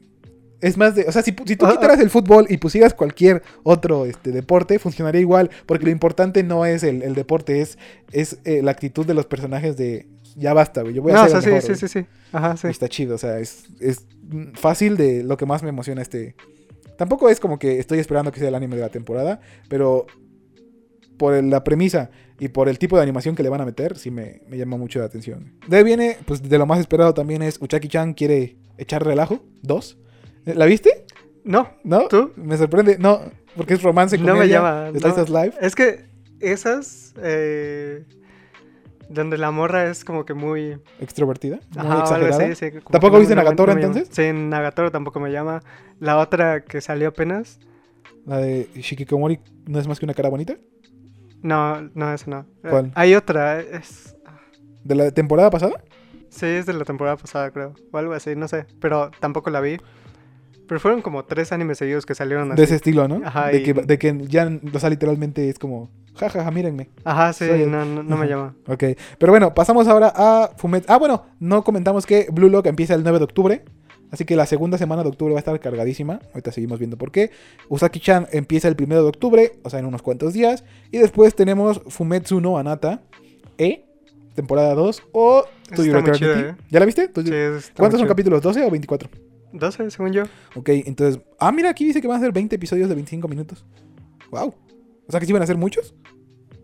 [0.62, 1.04] Es más de...
[1.08, 4.78] O sea, si, si tú Ah, quitaras el fútbol y pusieras cualquier otro este, deporte,
[4.80, 7.78] funcionaría igual, porque lo importante no es el, el deporte, es,
[8.12, 10.08] es eh, la actitud de los personajes de...
[10.38, 11.80] Ya basta, güey, yo voy a No, o hacer sea, el sí, sí, güey".
[11.80, 12.06] sí, sí.
[12.32, 12.68] Ajá, sí.
[12.68, 14.06] Y está chido, o sea, es, es
[14.54, 16.36] fácil de lo que más me emociona este...
[16.98, 20.06] Tampoco es como que estoy esperando que sea el anime de la temporada, pero
[21.18, 22.10] por la premisa
[22.40, 24.78] y por el tipo de animación que le van a meter, sí me, me llama
[24.78, 25.54] mucho la atención.
[25.68, 29.98] De ahí viene, pues de lo más esperado también es Uchaki-chan quiere echar relajo, dos.
[30.46, 31.06] ¿La viste?
[31.44, 32.08] No, ¿No?
[32.08, 32.32] ¿Tú?
[32.36, 33.20] Me sorprende, no,
[33.56, 34.92] porque es romance, no me llama.
[34.92, 35.10] No.
[35.10, 35.58] of Life.
[35.60, 36.06] Es que
[36.40, 38.06] esas, eh,
[39.10, 40.80] donde la morra es como que muy...
[41.00, 42.56] Extrovertida, muy Ajá, exagerada.
[42.56, 44.08] sí, como ¿Tampoco viste Nagatoro, entonces?
[44.12, 45.62] Sí, Nagatoro tampoco me llama.
[46.00, 47.60] La otra que salió apenas,
[48.26, 50.56] La de Shikikomori no es más que una cara bonita.
[51.42, 52.40] no, no, esa no.
[52.64, 52.92] Eh, ¿Cuál?
[52.96, 54.16] Hay otra, es...
[54.84, 55.84] ¿De la temporada pasada?
[56.30, 57.74] Sí, es de la temporada pasada, creo.
[57.92, 58.66] O algo así, no sé.
[58.80, 59.78] Pero tampoco la vi.
[60.72, 62.58] Pero fueron como tres animes seguidos que salieron así.
[62.58, 63.20] De ese estilo, ¿no?
[63.26, 66.88] Ajá, de, y- que, de que ya, o sea, literalmente es como, jajaja, mírenme.
[67.04, 68.56] Ajá, sí, Soy no, no, no me llama.
[68.70, 68.82] Ok,
[69.20, 70.90] pero bueno, pasamos ahora a Fumet.
[70.90, 73.66] Ah, bueno, no comentamos que Blue Lock empieza el 9 de octubre.
[74.12, 76.22] Así que la segunda semana de octubre va a estar cargadísima.
[76.34, 77.32] Ahorita seguimos viendo por qué.
[77.68, 80.64] Usaki-chan empieza el 1 de octubre, o sea, en unos cuantos días.
[80.90, 83.02] Y después tenemos Fumetsu no Anata
[83.58, 83.84] E,
[84.36, 85.44] temporada 2, o
[85.76, 86.26] To Your Eternity.
[86.50, 86.56] ¿eh?
[86.70, 87.08] ¿Ya la viste?
[87.14, 88.08] Sí, está ¿Cuántos son chido.
[88.08, 88.42] capítulos?
[88.42, 89.10] ¿12 o 24?
[89.54, 90.24] 12, según yo.
[90.56, 91.22] Ok, entonces.
[91.40, 93.66] Ah, mira, aquí dice que van a ser 20 episodios de 25 minutos.
[94.32, 94.54] Wow.
[95.08, 95.94] O sea que sí van a ser muchos.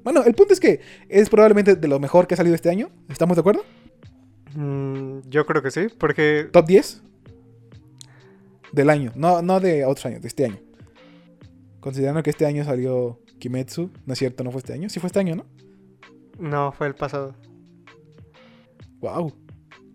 [0.03, 0.79] Bueno, el punto es que
[1.09, 2.89] es probablemente de lo mejor que ha salido este año.
[3.09, 3.63] ¿Estamos de acuerdo?
[4.55, 7.03] Mm, yo creo que sí, porque Top 10
[8.71, 9.11] del año.
[9.15, 10.59] No, no de otros años, de este año.
[11.79, 13.91] Considerando que este año salió Kimetsu.
[14.05, 14.89] No es cierto, no fue este año.
[14.89, 15.45] Sí fue este año, ¿no?
[16.39, 17.35] no fue el pasado.
[18.99, 19.33] Wow.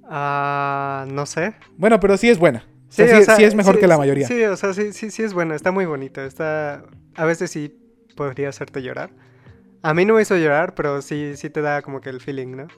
[0.04, 1.54] Ah, no sé.
[1.76, 2.64] Bueno, pero sí es buena.
[2.92, 4.26] O sea, sí, sí es mejor sí, que la sí, mayoría.
[4.28, 6.24] Sí, o sea, sí, sí, sí es buena, está muy bonita.
[6.24, 6.84] Está.
[7.14, 7.74] A veces sí
[8.16, 9.10] podría hacerte llorar.
[9.82, 12.56] A mí no me hizo llorar, pero sí, sí te da como que el feeling,
[12.56, 12.68] ¿no?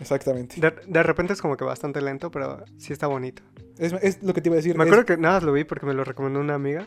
[0.00, 0.60] Exactamente.
[0.60, 3.42] De, de repente es como que bastante lento, pero sí está bonito.
[3.78, 4.76] Es, es lo que te iba a decir.
[4.76, 6.86] Me es- acuerdo que nada más lo vi porque me lo recomendó una amiga.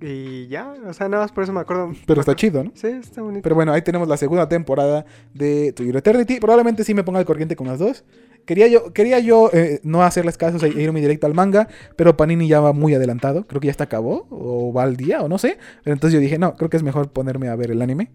[0.00, 1.92] Y ya, o sea, nada más por eso me acuerdo.
[2.06, 2.70] pero está chido, ¿no?
[2.74, 3.42] Sí, está bonito.
[3.42, 6.38] Pero bueno, ahí tenemos la segunda temporada de To Your Eternity.
[6.38, 8.04] Probablemente sí me ponga al corriente con las dos.
[8.46, 12.48] Quería yo, quería yo eh, no hacerles caso e irme directo al manga, pero Panini
[12.48, 13.46] ya va muy adelantado.
[13.46, 15.58] Creo que ya está acabó, o va al día, o no sé.
[15.82, 18.10] Pero entonces yo dije, no, creo que es mejor ponerme a ver el anime.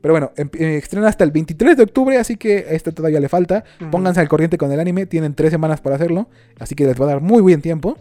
[0.00, 3.20] Pero bueno, em- eh, estrena hasta el 23 de octubre, así que a este todavía
[3.20, 3.64] le falta.
[3.90, 6.28] Pónganse al corriente con el anime, tienen tres semanas para hacerlo,
[6.58, 7.96] así que les va a dar muy buen tiempo,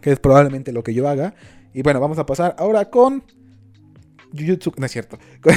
[0.00, 1.34] que es probablemente lo que yo haga.
[1.74, 3.22] Y bueno, vamos a pasar ahora con
[4.38, 5.52] Jujutsu, no es cierto, con,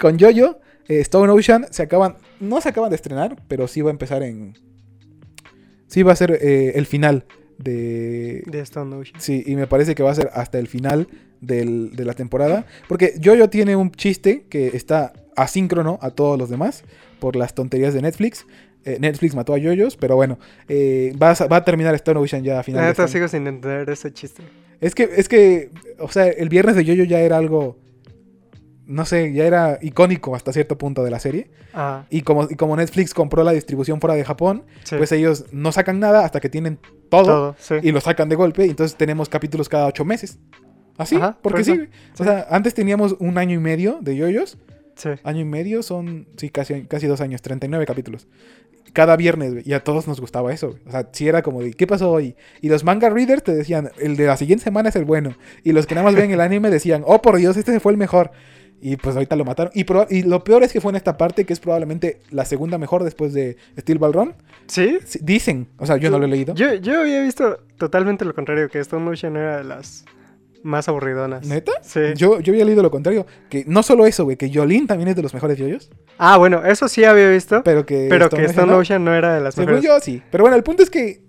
[0.00, 0.58] con Jojo,
[0.88, 4.22] eh, Stone Ocean, se acaban, no se acaban de estrenar, pero sí va a empezar
[4.22, 4.54] en,
[5.88, 7.24] sí va a ser eh, el final
[7.58, 9.20] de, De Stone Ocean.
[9.20, 11.08] Sí, y me parece que va a ser hasta el final
[11.40, 12.66] del- de la temporada.
[12.88, 16.84] Porque Jojo tiene un chiste que está asíncrono a todos los demás
[17.20, 18.46] por las tonterías de Netflix.
[18.84, 22.44] Eh, Netflix mató a Yoyos, pero bueno, eh, va, a, va a terminar Stone Ocean
[22.44, 22.84] ya a La final.
[22.86, 24.42] neta este sigo sin entender ese chiste.
[24.80, 27.76] Es que, es que, o sea, el viernes de Jojo ya era algo,
[28.88, 31.50] no sé, ya era icónico hasta cierto punto de la serie.
[31.74, 34.96] Ah, Y como, y como Netflix compró la distribución fuera de Japón, sí.
[34.96, 36.78] pues ellos no sacan nada hasta que tienen
[37.10, 37.74] todo todo, sí.
[37.82, 40.38] y lo sacan de golpe, y entonces tenemos capítulos cada ocho meses.
[40.96, 41.88] Así, Ajá, porque por sí.
[42.18, 44.56] O sea, antes teníamos un año y medio de yoyos.
[44.96, 45.10] Sí.
[45.22, 48.26] Año y medio son, sí, casi, casi dos años, 39 capítulos.
[48.94, 50.76] Cada viernes, y a todos nos gustaba eso.
[50.86, 52.34] O sea, si era como de, ¿qué pasó hoy?
[52.62, 55.36] Y los manga readers te decían, el de la siguiente semana es el bueno.
[55.62, 57.98] Y los que nada más ven el anime decían, oh, por Dios, este fue el
[57.98, 58.32] mejor.
[58.80, 59.72] Y pues ahorita lo mataron.
[59.74, 62.78] Y, y lo peor es que fue en esta parte, que es probablemente la segunda
[62.78, 64.34] mejor después de Steel Ball Run.
[64.66, 64.98] ¿Sí?
[65.04, 66.54] Sí, Dicen, o sea, yo no lo he leído.
[66.54, 70.04] Yo, yo había visto totalmente lo contrario, que Stone Ocean era de las
[70.62, 71.46] más aburridonas.
[71.46, 71.72] ¿Neta?
[71.82, 72.00] Sí.
[72.16, 73.26] Yo, yo había leído lo contrario.
[73.48, 75.90] Que no solo eso, güey, que Jolene también es de los mejores yoyos.
[76.18, 78.06] Ah, bueno, eso sí había visto, Pero que.
[78.10, 78.78] pero que Stone no.
[78.78, 79.88] Ocean no era de las Según mejores.
[79.90, 80.22] yo, sí.
[80.30, 81.20] Pero bueno, el punto es que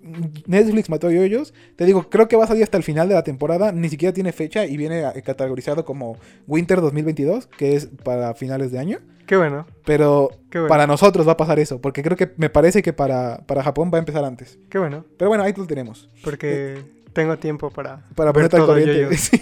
[0.46, 1.54] Netflix mató a yoyos.
[1.76, 3.72] Te digo, creo que va a salir hasta el final de la temporada.
[3.72, 6.16] Ni siquiera tiene fecha y viene eh, categorizado como
[6.46, 8.98] Winter 2022, que es para finales de año.
[9.26, 12.50] Qué bueno, Pero qué bueno, para nosotros va a pasar eso, porque creo que me
[12.50, 14.58] parece que para, para Japón va a empezar antes.
[14.68, 16.08] qué bueno, Pero bueno, ahí lo tenemos.
[16.24, 16.78] porque
[17.12, 19.02] tengo tiempo para, Para ver ponerte al todo corriente.
[19.02, 19.16] yo-yo.
[19.16, 19.40] Sí,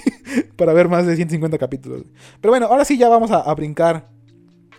[0.56, 2.02] para ver más de 150 capítulos.
[2.40, 4.08] Pero bueno, ahora sí ya vamos a, a brincar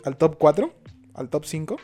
[0.05, 0.71] al top 4,
[1.15, 1.77] al top 5.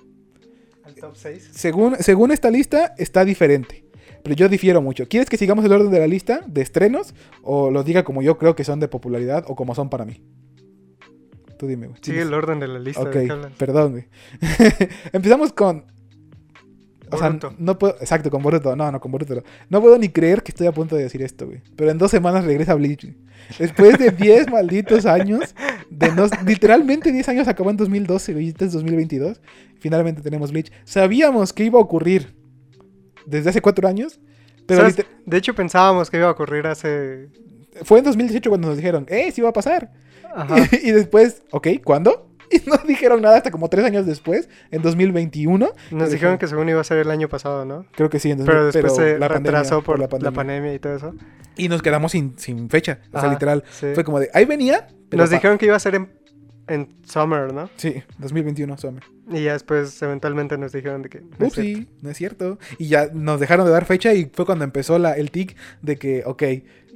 [0.83, 1.49] Al top 6.
[1.51, 3.85] Según, según esta lista, está diferente.
[4.23, 5.07] Pero yo difiero mucho.
[5.07, 7.13] ¿Quieres que sigamos el orden de la lista de estrenos?
[7.43, 10.23] ¿O los diga como yo creo que son de popularidad o como son para mí?
[11.57, 11.99] Tú dime, güey.
[12.01, 13.01] Sigue el orden de la lista.
[13.01, 13.15] Ok,
[13.57, 14.05] perdón, güey.
[15.13, 15.85] Empezamos con...
[17.15, 17.95] O sea, no puedo...
[17.99, 18.75] Exacto, con Boruto.
[18.75, 19.35] No, no, con Boruto.
[19.35, 19.41] no.
[19.69, 21.61] No puedo ni creer que estoy a punto de decir esto, güey.
[21.75, 23.07] Pero en dos semanas regresa Bleach.
[23.59, 25.53] Después de 10 malditos años,
[25.89, 28.45] de no- literalmente 10 años acabó en 2012, güey.
[28.45, 29.41] y Este es 2022.
[29.79, 30.71] Finalmente tenemos Bleach.
[30.83, 32.33] Sabíamos que iba a ocurrir
[33.25, 34.19] desde hace 4 años.
[34.67, 34.87] Pero
[35.25, 37.29] De hecho, pensábamos que iba a ocurrir hace.
[37.83, 39.91] fue en 2018 cuando nos dijeron, ¡eh, sí va a pasar!
[40.35, 40.55] Ajá.
[40.83, 42.29] y después, ok, ¿cuándo?
[42.51, 45.69] Y no dijeron nada hasta como 3 años después, en 2021.
[45.91, 47.85] Nos dijeron que según iba a ser el año pasado, ¿no?
[47.91, 50.73] Creo que sí, en 2000, Pero después se la pandemia, por, la la, pandemia.
[50.73, 51.15] y todo eso.
[51.57, 52.99] Y nos quedamos sin, sin fecha.
[53.07, 53.63] O sea, Ajá, literal.
[53.71, 53.87] sí.
[53.93, 54.87] Fue como de, ahí venía.
[55.11, 56.09] Nos dijeron que iba a ser en,
[56.67, 57.69] en Summer, ¿no?
[57.75, 59.03] Sí, 2021, summer.
[59.31, 61.21] Y ya después, eventualmente, nos dijeron de que.
[61.39, 62.59] no sí, no es cierto.
[62.77, 65.97] Y ya nos dejaron de dar fecha y fue cuando empezó la, el tic de
[65.97, 66.43] que, ok,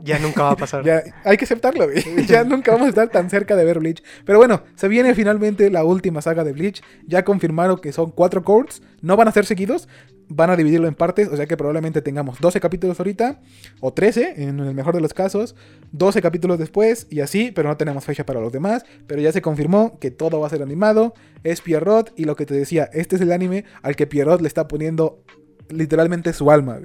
[0.01, 0.83] Ya nunca va a pasar.
[0.85, 1.87] ya hay que aceptarlo,
[2.27, 4.03] ya nunca vamos a estar tan cerca de ver Bleach.
[4.25, 6.81] Pero bueno, se viene finalmente la última saga de Bleach.
[7.05, 8.81] Ya confirmaron que son cuatro courts.
[9.01, 9.87] No van a ser seguidos.
[10.29, 11.27] Van a dividirlo en partes.
[11.27, 13.39] O sea que probablemente tengamos 12 capítulos ahorita.
[13.81, 15.55] O 13, en el mejor de los casos.
[15.91, 17.07] 12 capítulos después.
[17.09, 18.85] Y así, pero no tenemos fecha para los demás.
[19.07, 21.13] Pero ya se confirmó que todo va a ser animado.
[21.43, 22.13] Es Pierrot.
[22.15, 25.23] Y lo que te decía, este es el anime al que Pierrot le está poniendo
[25.69, 26.79] literalmente su alma.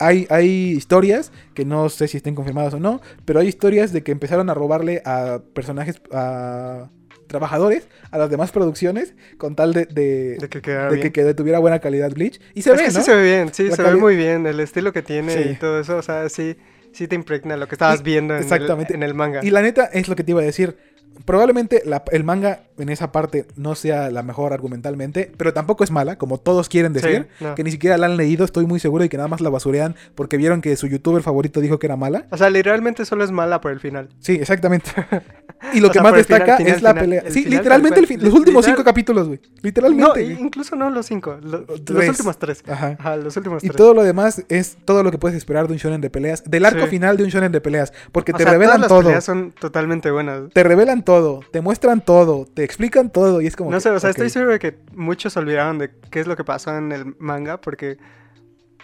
[0.00, 4.02] Hay, hay historias que no sé si estén confirmadas o no, pero hay historias de
[4.02, 6.90] que empezaron a robarle a personajes, a
[7.28, 11.60] trabajadores, a las demás producciones, con tal de, de, De que de que, que tuviera
[11.60, 12.40] buena calidad Bleach.
[12.54, 12.98] Y se es ve, que ¿no?
[12.98, 14.46] sí se ve bien, sí, La se ve muy bien.
[14.46, 15.48] El estilo que tiene Sí.
[15.50, 16.56] y todo eso, o sea, sí,
[16.92, 18.94] sí te impregna lo que estabas viendo en, exactamente.
[18.94, 19.40] El, en el manga.
[19.44, 20.76] Y la neta es lo que te iba a decir.
[21.24, 25.90] Probablemente la- el manga en esa parte no sea la mejor argumentalmente, pero tampoco es
[25.90, 27.28] mala, como todos quieren Sí, decir.
[27.40, 27.54] no.
[27.54, 29.96] Que ni siquiera la han leído, estoy muy seguro y que nada más la basurean
[30.14, 32.26] porque vieron que su youtuber favorito dijo que era mala.
[32.30, 34.08] O sea, literalmente solo es mala por el final.
[34.20, 34.90] Sí, exactamente.
[35.74, 37.04] Y lo O que sea, más final, destaca final, es la final.
[37.04, 37.20] pelea.
[37.26, 39.40] El Sí, literalmente el fin- los últimos cinco capítulos, güey.
[39.42, 40.22] No, Literalmente.
[40.22, 40.40] güey.
[40.40, 42.62] incluso no los cinco, lo- los últimos tres.
[42.68, 42.96] Ajá.
[42.96, 43.76] Ajá, los últimos Y tres.
[43.76, 46.64] todo lo demás es todo lo que puedes esperar de un shonen de peleas, del
[46.64, 46.90] arco Sí.
[46.90, 49.02] final de un shonen de peleas, porque o te sea, revelan todas las todo.
[49.02, 50.42] peleas son totalmente buenas.
[50.52, 53.70] Te revelan todo, te muestran todo, te explican todo y es como...
[53.70, 56.36] No que, sé, o sea, estoy seguro de que muchos olvidaron de qué es lo
[56.36, 57.98] que pasó en el manga porque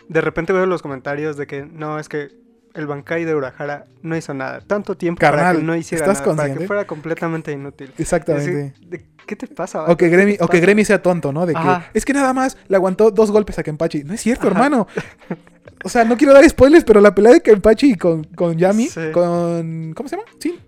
[0.09, 2.31] de repente veo los comentarios de que no, es que
[2.75, 4.61] el Bankai de Urahara no hizo nada.
[4.61, 6.61] Tanto tiempo para que no hiciera ¿estás nada, para consciente?
[6.61, 7.93] que fuera completamente inútil.
[7.99, 8.51] Exactamente.
[8.51, 9.85] Es decir, ¿de ¿Qué te pasa?
[9.85, 10.61] O que, Gremi, o que?
[10.61, 11.47] Gremi sea tonto, ¿no?
[11.47, 11.61] De que
[11.95, 14.05] es que nada más le aguantó dos golpes a Kenpachi.
[14.05, 14.57] No es cierto, Ajá.
[14.57, 14.87] hermano.
[15.83, 19.01] O sea, no quiero dar spoilers, pero la pelea de Kenpachi con, con Yami, Sí.
[19.13, 19.93] con.
[19.95, 20.27] ¿Cómo se llama?
[20.39, 20.59] Sí.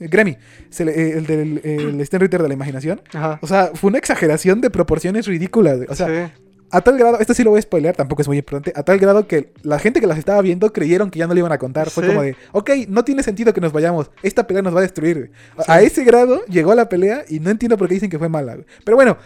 [0.00, 0.36] Eh, Gremi.
[0.70, 3.00] Se le- eh, el del el Sten Ritter de la imaginación.
[3.12, 3.38] Ajá.
[3.42, 5.78] O sea, fue una exageración de proporciones ridículas.
[5.88, 6.32] O sea, Sí.
[6.72, 8.98] a tal grado, esto sí lo voy a spoilear, tampoco es muy importante, a tal
[8.98, 11.58] grado que la gente que las estaba viendo creyeron que ya no le iban a
[11.58, 11.90] contar.
[11.90, 12.08] Fue Sí.
[12.10, 15.16] como de, ok, no tiene sentido que nos vayamos, esta pelea nos va a destruir.
[15.18, 15.30] güey".
[15.58, 15.70] A- Sí.
[15.72, 18.56] A ese grado llegó la pelea y no entiendo por qué dicen que fue mala.
[18.84, 19.16] Pero bueno,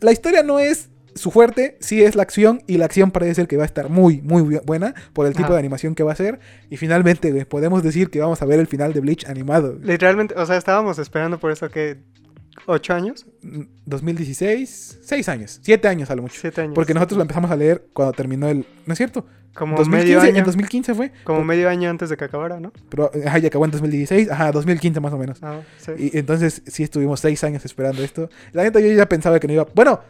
[0.00, 3.48] la historia no es su fuerte, sí es la acción y la acción parece ser
[3.48, 5.54] que va a estar muy, muy bu- buena por el tipo Ajá.
[5.54, 6.38] de animación que va a ser.
[6.70, 9.78] Y finalmente, güey, podemos decir que vamos a ver el final de Bleach animado.
[9.82, 11.98] Literalmente, o sea, estábamos esperando por eso que...
[12.68, 13.26] ¿Ocho años?
[13.42, 16.40] Mm, 2016, 6 años, 7 años a lo mucho.
[16.40, 16.74] ¿Siete años?
[16.74, 18.66] Porque nosotros lo empezamos a leer cuando terminó el...
[18.86, 19.26] ¿No es cierto?
[19.54, 20.38] Como 2015, medio año.
[20.38, 21.12] En 2015 fue.
[21.24, 22.72] Como medio año antes de que acabara, ¿no?
[22.88, 24.30] Pero, ajá, y acabó en 2016.
[24.30, 25.38] Ajá, 2015 más o menos.
[25.42, 25.92] Ah, sí.
[26.12, 28.28] Y entonces sí estuvimos seis años esperando esto.
[28.52, 29.66] La neta yo ya pensaba que no iba...
[29.74, 30.00] Bueno,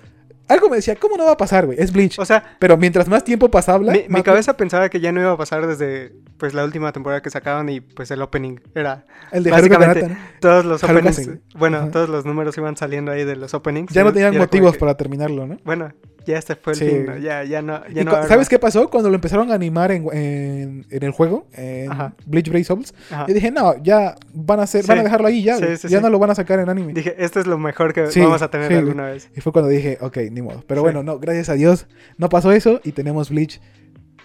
[0.49, 1.79] algo me decía, ¿cómo no va a pasar, güey?
[1.81, 2.19] Es Bleach.
[2.19, 3.79] O sea, Pero mientras más tiempo pasaba...
[3.79, 7.23] mi, mi cabeza pensaba que ya no iba a pasar desde pues la última temporada
[7.23, 10.41] que sacaban y pues el opening era El de Haruka básicamente, Kanata, ¿no?
[10.41, 11.91] todos los Haruka openings, bueno, Ajá.
[11.91, 13.93] todos los números iban saliendo ahí de los openings.
[13.93, 15.57] Ya no tenían motivos que, para terminarlo, ¿no?
[15.65, 15.93] Bueno,
[16.27, 16.85] ya este fue el Sí.
[16.89, 17.17] fin, ¿no?
[17.19, 18.49] ya ya no ya no ¿Sabes más.
[18.49, 18.91] qué pasó?
[18.91, 22.13] Cuando lo empezaron a animar en, en, en el juego, en Ajá.
[22.27, 23.27] Bleach Brave Souls, Ajá.
[23.29, 25.05] yo dije, no, ya van a hacer, van a Sí.
[25.05, 26.03] dejarlo ahí ya, Sí, sí, ya sí.
[26.03, 26.93] no lo van a sacar en anime.
[26.93, 29.31] Dije, esto es lo mejor que Sí, vamos a tener sí, alguna vez.
[29.37, 30.63] Y fue cuando dije, ok, ni modo.
[30.69, 30.85] Pero Sí.
[30.85, 31.87] bueno, no, gracias a Dios
[32.19, 33.61] no pasó eso y tenemos Bleach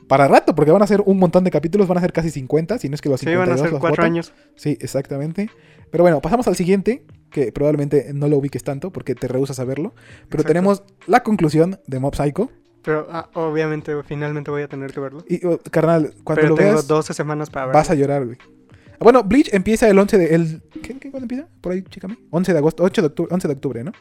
[0.08, 2.78] para rato, porque van a ser un montón de capítulos, van a ser casi 50,
[2.78, 4.06] si no es que los Sí, 52 van a ser los cuatro botan.
[4.12, 4.34] años.
[4.56, 5.50] Sí, exactamente.
[5.90, 9.64] Pero bueno, pasamos al siguiente, que probablemente no lo ubiques tanto porque te rehusas a
[9.64, 9.94] verlo.
[10.30, 10.48] Pero Exacto.
[10.48, 12.52] tenemos la conclusión de Mob Psycho.
[12.82, 15.24] Pero ah, obviamente finalmente voy a tener que verlo.
[15.30, 17.80] Y, oh, carnal, cuando Pero lo tengo veas, 12 semanas para verlo.
[17.80, 18.38] vas a llorar, güey.
[18.42, 20.36] Ah, Bueno, Bleach empieza el 11 de...
[20.36, 21.48] El, ¿qué, qué, ¿Cuándo empieza?
[21.62, 22.18] Por ahí, chécame.
[22.32, 23.92] 11 de agosto, 8 de octubre, 11 de octubre, ¿no?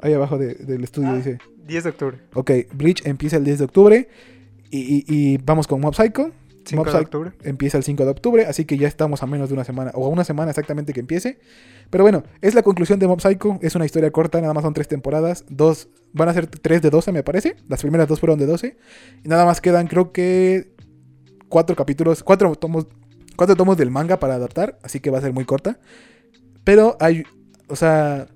[0.00, 1.16] Ahí abajo de- del estudio Ah.
[1.16, 1.38] dice...
[1.66, 2.18] 10 de octubre.
[2.34, 4.08] Ok, Bleach empieza el 10 de octubre
[4.70, 6.32] y, y- y vamos con Mob Psycho.
[6.64, 7.32] 5 Mob de Psycho octubre.
[7.44, 10.04] empieza el 5 de octubre, así que ya estamos a menos de una semana, o
[10.06, 11.38] a una semana exactamente que empiece.
[11.90, 14.74] Pero bueno, es la conclusión de Mob Psycho, es una historia corta, nada más son
[14.74, 18.38] tres temporadas, dos, van a ser tres de 12 me parece, las primeras dos fueron
[18.38, 18.76] de 12,
[19.24, 20.72] y nada más quedan creo que
[21.48, 22.86] cuatro capítulos, cuatro tomos,
[23.36, 25.78] cuatro tomos del manga para adaptar, así que va a ser muy corta.
[26.64, 27.22] Pero hay,
[27.68, 28.26] o sea,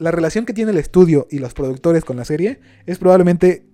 [0.00, 3.64] la relación que tiene el estudio y los productores con la serie es probablemente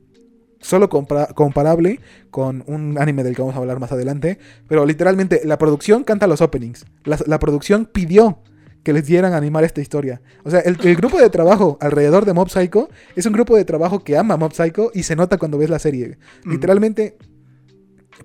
[0.60, 2.00] solo compara- comparable
[2.30, 4.38] con un anime del que vamos a hablar más adelante.
[4.68, 6.84] Pero literalmente la producción canta los openings.
[7.04, 8.42] La, la producción pidió
[8.82, 10.20] que les dieran a animar esta historia.
[10.44, 13.64] O sea, el, el grupo de trabajo alrededor de Mob Psycho es un grupo de
[13.64, 16.18] trabajo que ama Mob Psycho y se nota cuando ves la serie.
[16.44, 16.50] Mm.
[16.52, 17.16] Literalmente,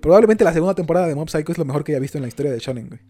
[0.00, 2.28] probablemente la segunda temporada de Mob Psycho es lo mejor que haya visto en la
[2.28, 3.00] historia de Shonen, güey.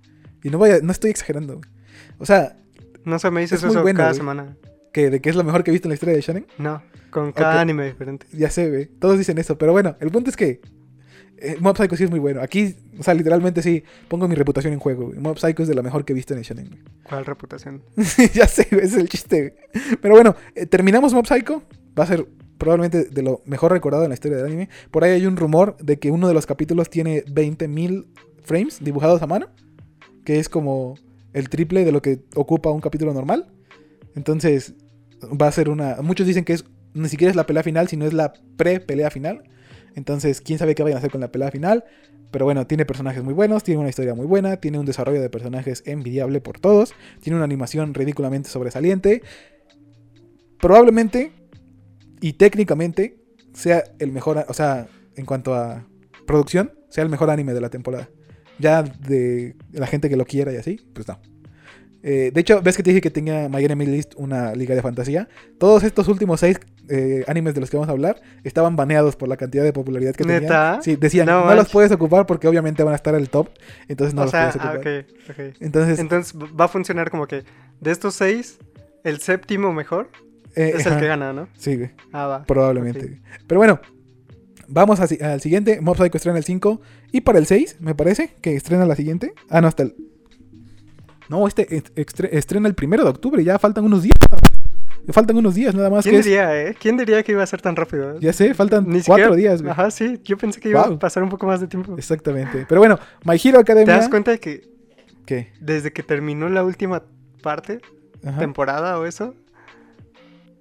[0.42, 1.70] Y no, vaya, no estoy exagerando, güey.
[2.18, 2.56] O sea,
[3.04, 4.14] No sé, me dices Es eso cada güey.
[4.16, 4.56] semana.
[4.92, 6.46] Que de que es lo mejor que he visto en la historia de Shonen.
[6.58, 8.26] No, con cada anime diferente.
[8.32, 8.86] Ya sé, güey.
[8.86, 9.58] Todos dicen eso.
[9.58, 10.60] Pero bueno, el punto es que
[11.38, 12.40] eh, Mob Psycho sí es muy bueno.
[12.40, 15.06] Aquí, o sea, literalmente sí pongo mi reputación en juego.
[15.06, 15.18] güey.
[15.18, 16.68] Mob Psycho es de lo mejor que he visto en el Shonen.
[16.68, 16.80] güey.
[17.02, 17.82] ¿Cuál reputación?
[18.34, 19.40] ya sé, güey, ese es el chiste.
[19.72, 19.96] güey.
[20.00, 21.62] Pero bueno, eh, terminamos Mob Psycho.
[21.98, 22.26] Va a ser
[22.58, 24.68] probablemente de lo mejor recordado en la historia del anime.
[24.90, 28.06] Por ahí hay un rumor de que uno de los capítulos tiene 20.000
[28.42, 29.48] frames dibujados a mano.
[30.24, 30.94] Que es como
[31.32, 33.50] el triple de lo que ocupa un capítulo normal.
[34.14, 34.74] Entonces,
[35.30, 35.96] va a ser una...
[36.02, 36.64] Muchos dicen que es
[36.94, 39.44] ni siquiera es la pelea final, sino es la pre-pelea final.
[39.94, 41.84] Entonces, quién sabe qué vayan a hacer con la pelea final.
[42.30, 45.28] Pero bueno, tiene personajes muy buenos, tiene una historia muy buena, tiene un desarrollo de
[45.28, 49.22] personajes envidiable por todos, tiene una animación ridículamente sobresaliente.
[50.58, 51.32] Probablemente
[52.20, 53.18] y técnicamente
[53.52, 55.86] sea el mejor, o sea, en cuanto a
[56.26, 58.08] producción, sea el mejor anime de la temporada.
[58.58, 61.20] Ya de la gente que lo quiera y así, pues no.
[62.02, 64.82] Eh, de hecho, ves que te dije que tenía My Enemy List una liga de
[64.82, 65.28] fantasía.
[65.58, 69.28] Todos estos últimos seis eh, animes de los que vamos a hablar estaban baneados por
[69.28, 70.42] la cantidad de popularidad que tenían.
[70.42, 70.80] ¿Neta?
[70.82, 73.50] Sí, decían, No no, los puedes ocupar porque obviamente van a estar el top.
[73.88, 74.98] Entonces no o los sea, puedes ah, ocupar.
[74.98, 75.56] ok, ok.
[75.60, 77.44] Entonces, Entonces va a funcionar como que
[77.80, 78.58] de estos seis,
[79.04, 80.10] el séptimo mejor
[80.54, 81.48] eh, es el que gana, ¿no?
[81.56, 81.90] Sí, güey.
[82.12, 82.44] Ah, va.
[82.44, 83.20] Probablemente.
[83.46, 83.80] Pero bueno,
[84.68, 85.80] vamos al siguiente.
[85.80, 86.80] Mob Psycho estrena el 5.
[87.12, 89.32] Y para el 6, me parece que estrena la siguiente.
[89.48, 89.94] Ah, no, hasta el.
[91.32, 91.82] No, este
[92.30, 93.42] estrena el primero de octubre.
[93.42, 94.14] Ya faltan unos días.
[95.10, 96.04] Faltan unos días nada más.
[96.04, 96.76] ¿Quién Que es- diría, eh?
[96.78, 98.20] ¿Quién diría que iba a ser tan rápido?
[98.20, 99.72] ya sé, faltan Ni cuatro días, güey.
[99.72, 100.20] Ajá, sí.
[100.24, 100.94] Yo pensé que iba Wow.
[100.94, 101.96] a pasar un poco más de tiempo.
[101.98, 102.66] Exactamente.
[102.68, 103.96] Pero bueno, My Hero ¿Te Academia.
[103.96, 104.70] das cuenta de que
[105.26, 105.52] ¿Qué?
[105.60, 107.02] Desde que terminó la última
[107.42, 107.80] parte,
[108.24, 108.38] Ajá.
[108.38, 109.34] temporada o eso,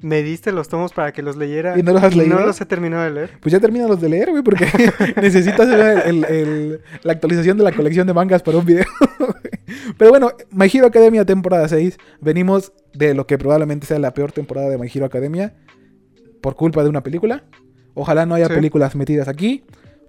[0.02, 1.78] me diste los tomos para que los leyera.
[1.78, 2.40] ¿Y no los has leído?
[2.40, 3.30] No los he terminado de leer.
[3.42, 4.66] Pues ya termina los de leer, güey, porque
[5.22, 5.68] necesitas
[6.06, 8.86] el- la actualización de la colección de mangas para un video.
[9.98, 11.98] Pero bueno, My Hero Academia temporada 6.
[12.22, 15.54] Venimos de lo que probablemente sea la peor temporada de My Hero Academia
[16.42, 17.44] por culpa de una película.
[17.94, 18.54] Ojalá no haya Sí.
[18.54, 19.64] películas metidas aquí.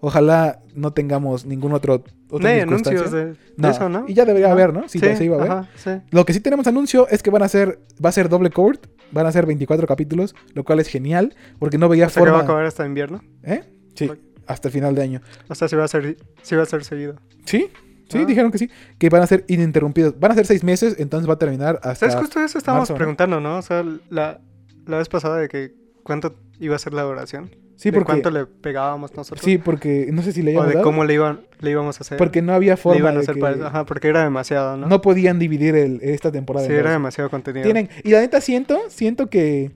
[0.05, 4.05] Ojalá no tengamos ningún otro No otra hay anuncios de, de No, eso, ¿no?
[4.09, 4.55] Y ya debería Ajá.
[4.55, 4.89] haber, ¿no?
[4.89, 5.51] Sí, se iba a ver.
[5.51, 5.91] ajá, sí.
[6.11, 8.87] Lo que sí tenemos anuncio es que van a ser va a ser doble court,
[9.13, 12.31] van a ser 24 capítulos, lo cual es genial porque no veía O sea, que
[12.31, 13.23] va a forma, acabar hasta invierno.
[13.45, 13.63] ¿eh?
[13.95, 14.11] Sí,
[14.47, 15.21] hasta el final de año.
[15.49, 17.15] O sea, sí va a ser, sí va a ser seguido.
[17.45, 17.69] Sí,
[18.13, 18.25] sí, Ah.
[18.27, 18.71] dijeron que sí.
[18.99, 20.19] Que van a ser ininterrumpidos.
[20.21, 22.11] Van a ser seis meses, entonces va a terminar hasta.
[22.11, 22.17] ¿Sabes?
[22.17, 23.59] Justo eso estábamos preguntando, ¿no?
[23.59, 24.41] O sea, la,
[24.87, 27.51] la vez pasada de que cuánto iba a ser la duración.
[27.77, 28.13] Sí, de porque.
[28.13, 29.45] cuánto le pegábamos nosotros.
[29.45, 32.03] Sí, porque no sé si le o de dado, cómo le, iban, le íbamos a
[32.03, 32.17] hacer.
[32.17, 33.67] Porque no había le forma iban a de hacer que- para eso.
[33.67, 34.87] Ajá, porque era demasiado, ¿no?
[34.87, 36.65] no podían dividir el- esta temporada.
[36.67, 37.65] sí, era demasiado contenido.
[37.65, 39.73] Tienen, y la neta siento, siento que,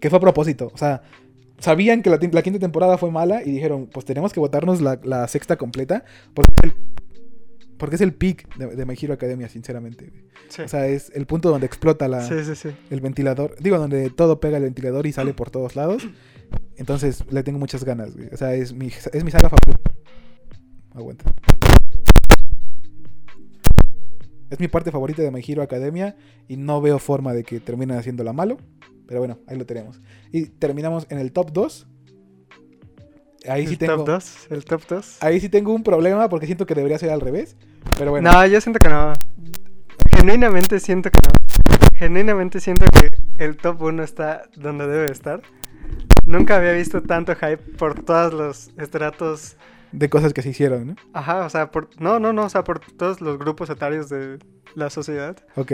[0.00, 0.70] que fue a propósito.
[0.72, 1.02] O sea,
[1.58, 5.28] sabían que la, quinta temporada fue mala y dijeron, pues tenemos que botarnos la, la
[5.28, 6.74] sexta completa porque es el,
[7.80, 10.12] porque es el peak de, de My Hero Academia, sinceramente.
[10.48, 10.62] Sí.
[10.62, 12.68] O sea, es el punto donde explota la, sí, sí, sí.
[12.90, 13.56] el ventilador.
[13.58, 16.06] Digo, donde todo pega el ventilador y sale por todos lados.
[16.76, 18.28] Entonces, le tengo muchas ganas, güey.
[18.32, 19.90] O sea, es mi, es mi saga favorita.
[20.92, 21.24] Aguanta.
[24.50, 26.16] Es mi parte favorita de My Hero Academia
[26.48, 28.58] y no veo forma de que terminen haciéndola malo.
[29.06, 30.00] Pero bueno, ahí lo tenemos.
[30.32, 31.86] Y terminamos en el top 2.
[33.48, 34.46] Ahí sí el tengo, top 2.
[34.50, 35.16] El top 2.
[35.22, 37.56] ahí sí tengo un problema porque siento que debería ser al revés.
[37.96, 39.12] Pero bueno, No, yo siento que no.
[40.16, 41.30] Genuinamente siento que no.
[41.98, 43.08] Genuinamente siento que
[43.44, 45.40] el top 1 está donde debe estar.
[46.26, 49.56] Nunca había visto tanto hype por todos los estratos.
[49.92, 50.96] de cosas que se hicieron, ¿no?
[51.14, 51.88] Ajá, o sea, por.
[51.98, 54.38] No, no, no, o sea, por todos los grupos etarios de
[54.74, 55.36] la sociedad.
[55.56, 55.72] Ok.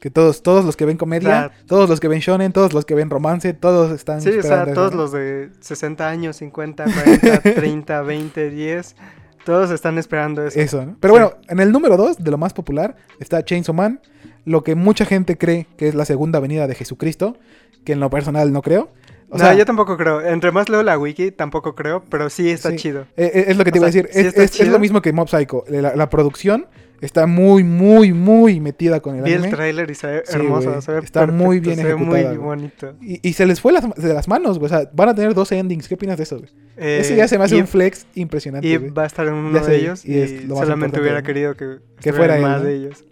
[0.00, 2.72] Que todos, todos los que ven comedia, O sea, todos los que ven shonen, todos
[2.74, 6.36] los que ven romance, todos están Sí, o sea, eso, todos los de 60 años,
[6.36, 8.96] 50, 40, 30, 20, 10.
[9.44, 10.58] Todos están esperando eso.
[10.60, 10.96] Eso, ¿no?
[11.00, 11.20] Pero Sí.
[11.20, 14.00] bueno, en el número 2, de lo más popular, está Chainsaw Man,
[14.44, 17.36] lo que mucha gente cree que es la segunda venida de Jesucristo,
[17.84, 18.90] que en lo personal no creo.
[19.28, 20.20] O no, sea, yo tampoco creo.
[20.20, 22.76] Entre más leo la wiki, tampoco creo, pero sí está Sí.
[22.76, 23.02] chido.
[23.16, 24.08] eh, eh, es lo que te o iba a decir.
[24.12, 25.64] sí es, está es- es lo mismo que Mob Psycho.
[25.68, 26.66] La, la producción
[27.00, 29.56] está muy, muy, muy metida con el Vi el anime.
[29.56, 30.82] tráiler y se ve Sí, hermoso, güey.
[30.82, 32.92] se ve Está muy perfecto, bien se ve muy ejecutada, bonito.
[33.00, 34.66] Y, y se les fue las- de las manos, güey.
[34.72, 35.88] O sea, van a tener 12 endings.
[35.88, 36.50] ¿Qué opinas de eso, güey?
[36.76, 38.66] Eh, Ese ya se me hace y- un flex impresionante.
[38.68, 38.90] Y güey.
[38.90, 41.76] va a estar en uno Ya de ellos y y, más solamente hubiera querido que,
[42.00, 42.66] Que fuera estuvieran él, más ¿no?
[42.68, 43.04] de ellos.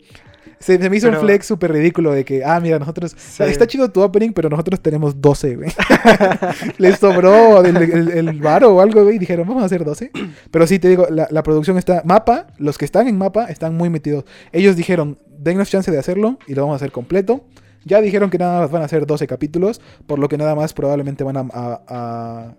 [0.65, 3.15] Se, se me hizo un flex súper ridículo de que, ah, mira, nosotros.
[3.19, 3.43] Sí.
[3.43, 5.71] está chido tu opening, pero nosotros tenemos 12, güey.
[6.79, 9.17] Les sobró el, el, el varo o algo, güey.
[9.17, 10.11] y Dijeron, vamos a hacer 12.
[10.51, 12.01] Pero sí, te digo, la, la producción está.
[12.05, 14.25] Mapa, los que están en mapa están muy metidos.
[14.53, 17.45] Ellos dijeron, dennos chance de hacerlo y lo vamos a hacer completo.
[17.85, 20.73] Ya dijeron que nada más van a ser 12 capítulos, por lo que nada más
[20.73, 21.41] probablemente van a.
[21.53, 22.55] a- a-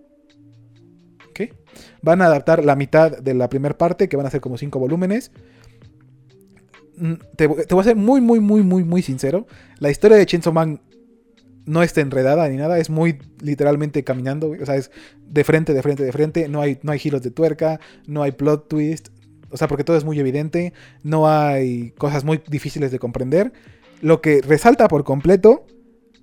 [1.34, 1.53] ¿Qué?
[2.01, 4.80] Van a adaptar la mitad de la primera parte, que van a ser como 5
[4.80, 5.32] volúmenes.
[6.98, 9.48] Mm, Te, voy a ser muy, muy, muy, muy, muy sincero.
[9.80, 10.82] La historia de Chainsaw Man
[11.66, 12.78] no está enredada ni nada.
[12.80, 14.52] Es muy literalmente caminando.
[14.52, 14.91] O sea, es
[15.28, 16.48] de frente, de frente, de frente.
[16.48, 17.80] No hay, no hay giros de tuerca.
[18.08, 19.10] No hay plot twist.
[19.50, 20.74] O sea, porque todo es muy evidente.
[21.04, 23.54] No hay cosas muy difíciles de comprender.
[24.02, 25.66] Lo que resalta por completo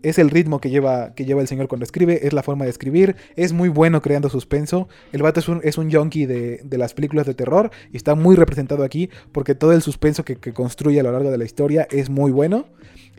[0.02, 2.70] es el ritmo que lleva, que lleva el señor cuando escribe, es la forma de
[2.70, 4.88] escribir, es muy bueno creando suspenso.
[5.12, 5.90] El vato es un, es un
[6.26, 10.24] de, de las películas de terror y está muy representado aquí porque todo el suspenso
[10.24, 12.66] que, que construye a lo largo de la historia es muy bueno.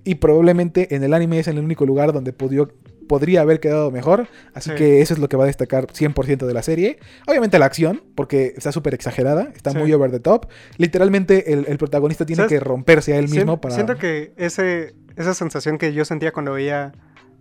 [0.05, 2.69] Y probablemente en el anime es el único lugar donde pudió-
[3.07, 4.27] podría haber quedado mejor.
[4.53, 4.75] Así Sí.
[4.75, 6.99] que eso es lo que va a destacar 100% de la serie.
[7.27, 9.77] Obviamente la acción, porque está súper exagerada, está Sí.
[9.77, 10.47] muy over the top.
[10.77, 12.49] Literalmente el, el protagonista tiene ¿Sabes?
[12.51, 13.75] que romperse a él mismo para...
[13.75, 16.93] Siento que ese, esa sensación que yo sentía cuando veía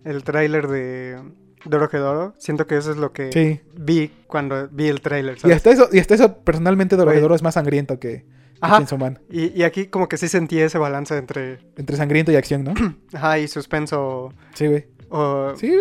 [0.05, 1.17] el tráiler de
[1.65, 5.87] Dorohedoro, siento que eso es lo que vi cuando vi el tráiler, Y hasta eso,
[5.91, 7.05] y hasta eso personalmente Güey.
[7.05, 8.25] Dorohedoro es más sangriento que, que
[8.59, 8.83] Ajá.
[9.29, 12.73] Y, y aquí como que sí sentí ese balance entre, Entre sangriento y acción, ¿no?
[13.13, 14.87] ajá, y suspenso Sí, güey.
[15.13, 15.55] O...
[15.55, 15.71] Sí.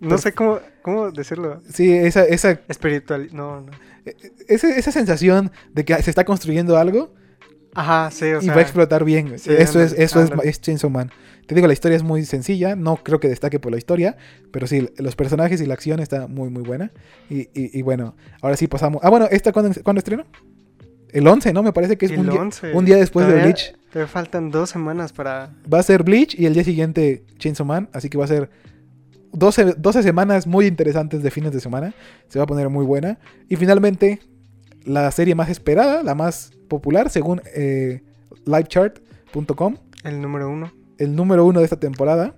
[0.00, 1.60] No sé cómo, cómo decirlo.
[1.68, 3.72] Sí, esa, esa, Espiritual, no, no.
[4.46, 7.12] esa, esa sensación de que se está construyendo algo
[7.74, 8.54] Ajá, sí, o y sea...
[8.54, 9.38] va a explotar bien.
[9.38, 11.10] sí, eso es, eso es, es Chainsaw Man.
[11.46, 12.76] Te digo, la historia es muy sencilla.
[12.76, 14.16] No creo que destaque por la historia.
[14.52, 16.92] Pero sí, los personajes y la acción está muy, muy buena.
[17.30, 19.00] Y, y- y bueno, ahora sí pasamos.
[19.02, 20.24] Ah, bueno, ¿esta cuándo, cuándo estreno?
[21.12, 21.62] El 11, ¿no?
[21.62, 22.72] Me parece que es el un día, 11.
[22.74, 23.74] un día después de Bleach.
[23.92, 25.50] Te faltan dos semanas para...
[25.72, 27.88] Va a ser Bleach y el día siguiente Chainsaw Man.
[27.92, 28.50] Así que va a ser
[29.32, 31.94] 12, 12 semanas muy interesantes de fines de semana.
[32.28, 33.18] Se va a poner muy buena.
[33.48, 34.20] Y finalmente,
[34.84, 38.02] la serie más esperada, la más popular, según eh,
[38.44, 40.72] livechart.com, El número uno.
[40.98, 42.34] el número uno de esta temporada,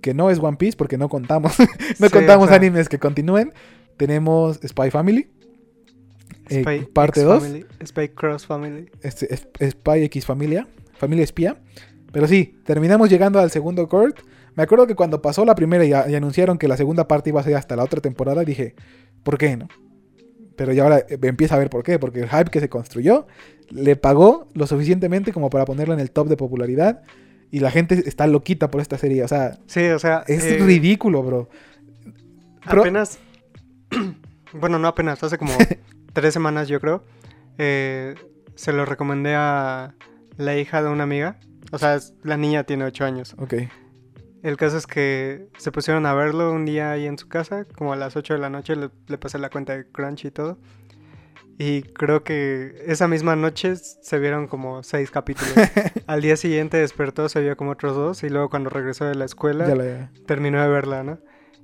[0.00, 1.58] que no es One Piece porque no contamos,
[1.98, 3.52] no Sí, contamos o sea, animes que continúen.
[3.96, 5.28] Tenemos Spy Family,
[6.50, 8.90] eh, parte X 2, Family, Spy Cross Family.
[9.02, 10.66] este, es- Spy X Familia,
[10.98, 11.56] Familia Espía.
[12.12, 14.18] Pero sí, terminamos llegando al segundo court.
[14.54, 17.40] Me acuerdo que cuando pasó la primera y, y anunciaron que la segunda parte iba
[17.40, 18.74] a ser hasta la otra temporada, dije,
[19.22, 19.68] ¿por qué no?
[20.56, 23.26] Pero ya ahora eh, empieza a ver por qué, porque el hype que se construyó
[23.70, 27.02] le pagó lo suficientemente como para ponerlo en el top de popularidad.
[27.50, 29.22] Y la gente está loquita por esta serie.
[29.22, 30.24] O sea, Sí, o sea.
[30.26, 31.48] es eh, ridículo, bro.
[32.68, 33.18] Pero- Apenas.
[34.52, 35.52] bueno, no apenas, hace como
[36.12, 37.04] tres semanas, yo creo.
[37.58, 38.14] eh,
[38.54, 39.94] se lo recomendé a
[40.36, 41.38] la hija de una amiga.
[41.70, 43.34] O sea, la niña tiene ocho años.
[43.38, 43.54] Ok.
[44.42, 47.92] El caso es que se pusieron a verlo un día ahí en su casa, como
[47.92, 50.58] a las 8 de la noche, le, le pasé la cuenta de Crunch y todo.
[51.60, 55.52] Y creo que esa misma noche se vieron como seis capítulos.
[56.06, 59.24] Al día siguiente despertó, se vio como otros dos, y luego cuando regresó de la
[59.24, 61.18] escuela, la- terminó de verla, ¿no?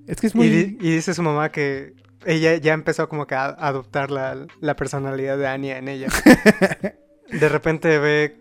[0.09, 0.47] Es que es muy...
[0.81, 1.95] y dice su mamá que
[2.27, 6.09] ella ya empezó como que a adoptar la, la personalidad de Anya en ella.
[7.31, 8.37] De repente ve,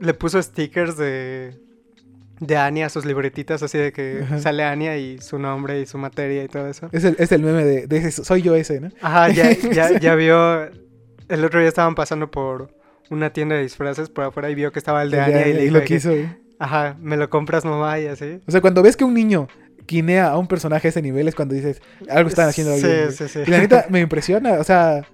[0.00, 1.54] le puso stickers de,
[2.40, 4.38] de Anya a sus libretitas, así de que Ajá.
[4.40, 6.88] sale Anya y su nombre y su materia y todo eso.
[6.92, 8.88] Es el, es el meme de, de ese, soy yo ese, ¿no?
[9.02, 12.74] Ajá, ya, ya, ya vio, el otro día estaban pasando por
[13.10, 15.52] una tienda de disfraces por afuera y vio que estaba el de Ya- Anya y
[15.52, 16.12] le dijo lo que, quiso,
[16.58, 18.40] ajá, me lo compras mamá y así.
[18.46, 19.48] O sea, cuando ves que un niño
[19.86, 23.12] quinea a un personaje a ese nivel es cuando dices, algo están haciendo sí, bien.
[23.12, 25.06] Sí, sí, Y la neta me impresiona, o sea,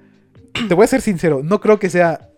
[0.68, 2.29] te voy a ser sincero, no creo que sea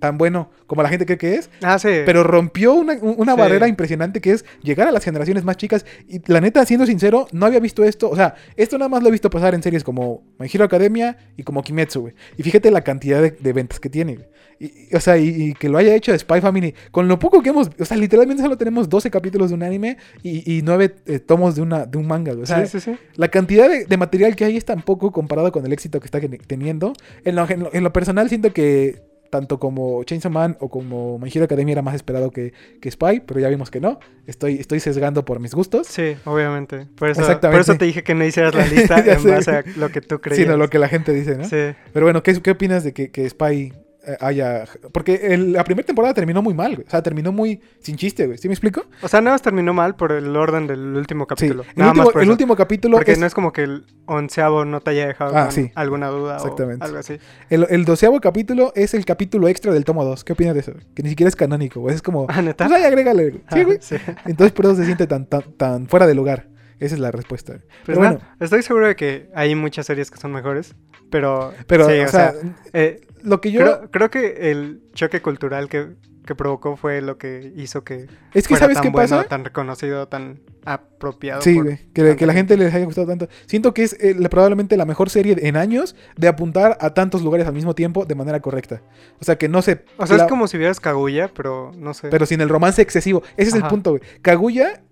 [0.00, 1.88] tan bueno como la gente cree que es, Ah, sí.
[2.04, 3.40] pero rompió una, una Sí.
[3.40, 5.84] barrera impresionante que es llegar a las generaciones más chicas.
[6.08, 8.08] Y la neta, siendo sincero, no había visto esto.
[8.10, 11.16] O sea, esto nada más lo he visto pasar en series como My Hero Academia
[11.36, 12.14] y como Kimetsu, güey.
[12.36, 14.26] Y fíjate la cantidad de, de ventas que tiene, güey.
[14.58, 17.42] Y, y, o sea, y, y que lo haya hecho Spy Family, con lo poco
[17.42, 20.96] que hemos, o sea, literalmente solo tenemos 12 capítulos de un anime y, y 9
[21.06, 22.42] eh, tomos de, una, de un manga, güey.
[22.42, 22.98] O sea, sí, sí, sí.
[23.16, 26.06] la cantidad de, de material que hay es tan poco comparado con el éxito que
[26.06, 26.92] está teniendo.
[27.24, 31.18] En lo, en lo- en lo personal siento que tanto como Chainsaw Man o como
[31.18, 33.98] My Hero Academia era más esperado que, que Spy, pero ya vimos que no.
[34.26, 35.86] Estoy, estoy sesgando por mis gustos.
[35.86, 36.86] Sí, obviamente.
[36.96, 37.56] Por eso, Exactamente.
[37.56, 40.20] por eso te dije que no hicieras la lista en base a lo que tú
[40.20, 40.42] creías.
[40.44, 41.44] Sino lo que la gente dice, ¿no?
[41.44, 41.74] Sí.
[41.92, 43.72] Pero bueno, ¿qué, qué opinas de que, que Spy
[44.20, 44.64] haya...
[44.92, 46.86] Porque el- la primera temporada terminó muy mal, güey.
[46.86, 48.38] O sea, terminó muy sin chiste, güey.
[48.38, 48.82] ¿Sí me explico?
[49.02, 51.28] O sea, nada más terminó mal por el orden del último Sí.
[51.28, 51.62] capítulo.
[51.62, 52.32] El, Nada último, más por el eso.
[52.32, 52.96] último capítulo...
[52.96, 55.70] Porque es- no es como que el onceavo no te haya dejado Ah, sí.
[55.74, 56.82] alguna duda Exactamente.
[56.82, 57.18] o algo así.
[57.50, 60.24] El, el doceavo capítulo es el capítulo extra del tomo 2.
[60.24, 60.72] ¿Qué opinas de eso?
[60.94, 61.94] Que ni siquiera es canónico, güey.
[61.94, 62.26] Es como...
[62.28, 62.66] Ah, ¿neta?
[62.66, 63.30] Pues ahí agrégale.
[63.30, 63.42] güey.
[63.52, 63.78] Sí, Ah, güey.
[63.80, 63.96] sí.
[64.26, 66.48] Entonces por eso se siente tan, tan, tan fuera de lugar.
[66.78, 67.58] Esa es la respuesta.
[67.58, 70.74] Pues Pero bueno, estoy seguro de que hay muchas series que son mejores,
[71.10, 71.52] pero...
[71.66, 72.40] pero, sí, o o sea, sea,
[72.72, 73.60] eh, lo que yo...
[73.60, 75.88] creo, creo que el choque cultural que,
[76.26, 79.28] que provocó fue lo que hizo que es que, fuera ¿sabes tan qué bueno, pasa?
[79.28, 81.42] tan reconocido, tan apropiado.
[81.42, 83.28] Sí, por güey, que, que la gente les haya gustado tanto.
[83.46, 87.46] Siento que es eh, probablemente la mejor serie en años de apuntar a tantos lugares
[87.46, 88.82] al mismo tiempo de manera correcta.
[89.20, 89.84] O sea, que no se...
[89.96, 92.08] O sea, es como si vieras Kaguya, pero no sé.
[92.08, 93.22] Pero sin el romance excesivo.
[93.36, 94.02] Ese es el punto, güey.
[94.22, 94.82] Kaguya,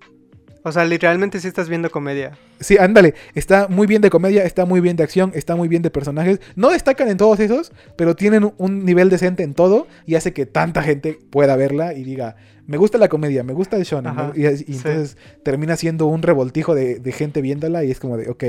[0.68, 2.38] O sea, literalmente sí estás viendo comedia.
[2.60, 3.14] sí, ándale.
[3.34, 6.40] Está muy bien de comedia, está muy bien de acción, está muy bien de personajes.
[6.56, 10.46] No destacan en todos esos, pero tienen un- nivel decente en todo y hace que
[10.46, 14.14] tanta gente pueda verla y diga, me gusta la comedia, me gusta el shonen.
[14.34, 14.64] Y, y sí.
[14.68, 18.44] entonces termina siendo un revoltijo de, de gente viéndola y es como de, ok,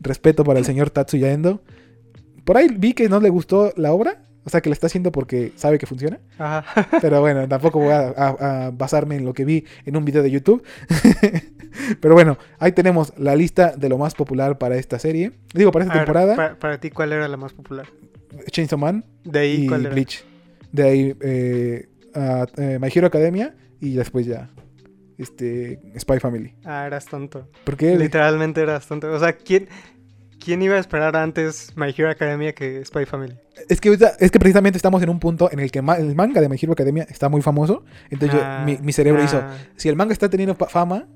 [0.00, 1.62] respeto para el señor Tatsuya Endo.
[2.44, 4.22] Por ahí vi que no le gustó la obra.
[4.44, 6.20] O sea, que la está haciendo porque sabe que funciona.
[6.38, 6.88] Ajá.
[7.02, 10.22] Pero bueno, tampoco voy a, a- a basarme en lo que vi en un video
[10.22, 10.62] de YouTube.
[12.00, 15.32] Pero bueno, ahí tenemos la lista de lo más popular para esta serie.
[15.54, 16.36] Digo, para esta A ver, temporada.
[16.36, 17.86] para, para ti, ¿cuál era la más popular?
[18.50, 19.90] Chainsaw Man De ahí, y ¿cuál era?
[19.94, 20.24] Bleach.
[20.72, 21.88] De ahí eh,
[22.56, 24.50] eh, My Hero Academia y después ya
[25.18, 26.54] este Spy Family.
[26.64, 27.48] Ah, eras tonto.
[27.64, 29.10] Porque Literalmente eras tonto.
[29.12, 29.68] O sea, ¿quién,
[30.48, 33.36] ¿quién iba a esperar antes My Hero Academia que Spy Family?
[33.68, 36.48] es que es que precisamente estamos en un punto en el que el manga de
[36.48, 37.84] My Hero Academia está muy famoso.
[38.08, 39.54] Entonces yo- Ah, mi, mi cerebro hizo, ah.
[39.76, 41.06] si el manga está teniendo fama,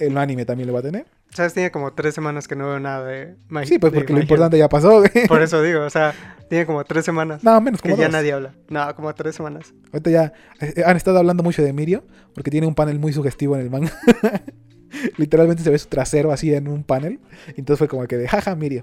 [0.00, 1.06] el anime también lo va a tener.
[1.30, 1.54] ¿Sabes?
[1.54, 4.58] Tiene como tres semanas que no veo nada de My Sí, pues porque lo importante
[4.58, 4.98] ya pasó.
[4.98, 5.10] güey.
[5.28, 6.12] Por eso digo, o sea,
[6.48, 8.12] tiene como tres semanas No, menos que como ya dos.
[8.12, 8.54] nadie habla.
[8.70, 9.72] No, como tres semanas.
[9.92, 12.04] Ahorita ya eh, han estado hablando mucho de Mirio,
[12.34, 13.92] porque tiene un panel muy sugestivo en el manga.
[15.16, 17.20] Literalmente se ve su trasero así en un panel.
[17.56, 18.82] Entonces fue como que de jaja, Mirio.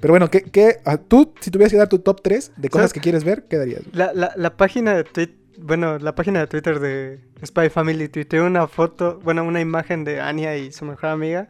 [0.00, 2.82] Pero bueno, ¿qué, qué, a- tú, si tuvieras que dar tu top 3 de cosas
[2.90, 2.92] ¿Sabes?
[2.94, 3.82] que quieres ver, ¿qué darías?
[3.92, 8.46] La, la, la página de Twitter, bueno, la página de Twitter de Spy Family tuiteó
[8.46, 11.48] una foto, bueno, una imagen de Anya y su mejor amiga,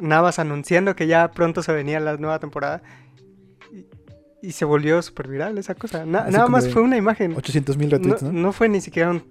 [0.00, 2.82] Navas anunciando que ya pronto se venía la nueva temporada.
[4.42, 6.06] Y, se volvió súper viral esa cosa.
[6.06, 7.34] Na- Así nada más fue una imagen.
[7.36, 8.32] 800 mil retweets, ¿no?
[8.32, 9.22] no fue ni siquiera un.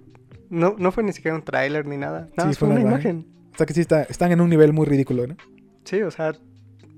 [0.48, 2.28] No, no fue ni siquiera un tráiler ni nada.
[2.36, 3.26] Nada Sí, más fue fue una una imagen.
[3.52, 5.36] O sea que sí está, están en un nivel muy ridículo, ¿no?
[5.84, 6.32] Sí, o sea,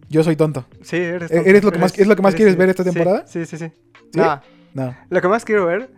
[0.08, 0.66] Yo soy tonto.
[0.82, 1.30] sí, eres.
[1.30, 3.24] ¿E- tonto, eres lo que más- es lo que más quieres ver esta temporada?
[3.26, 3.66] Sí, sí, sí.
[4.12, 4.20] ¿Sí?
[4.20, 4.40] No,
[4.74, 4.96] No.
[5.10, 5.90] lo que más quiero ver,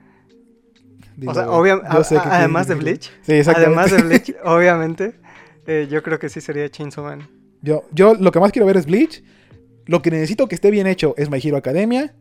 [1.16, 1.88] dilo, o sea, obviamente,
[2.24, 2.74] además de.
[2.76, 3.66] Bleach, Sí, exactamente.
[3.80, 5.14] además de Bleach, obviamente,
[5.66, 7.28] eh, yo creo que sí sería Chainsaw Man.
[7.62, 9.22] Yo, yo lo que más quiero ver es Bleach.
[9.86, 12.14] Lo que necesito que esté bien hecho es My Hero Academia.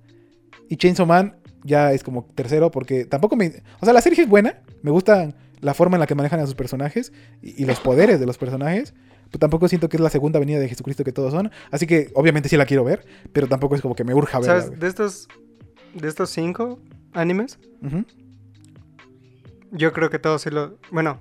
[0.70, 3.48] Y Chainsaw Man ya es como tercero porque tampoco me...
[3.80, 4.62] O sea, la serie es buena.
[4.82, 7.11] Me gusta la forma en la que manejan a sus personajes
[7.41, 8.93] y, y los poderes de los personajes.
[9.32, 11.49] Pero tampoco siento que es la segunda venida de Jesucristo que todos son.
[11.72, 13.03] Así que obviamente sí la quiero ver.
[13.32, 14.61] Pero tampoco es como que me urja verla.
[14.61, 14.80] ¿Sabes?
[14.80, 15.28] De estos,
[15.95, 16.80] de estos cinco
[17.14, 17.57] animes,
[19.72, 20.74] yo creo que todos sí los...
[20.91, 21.20] Bueno,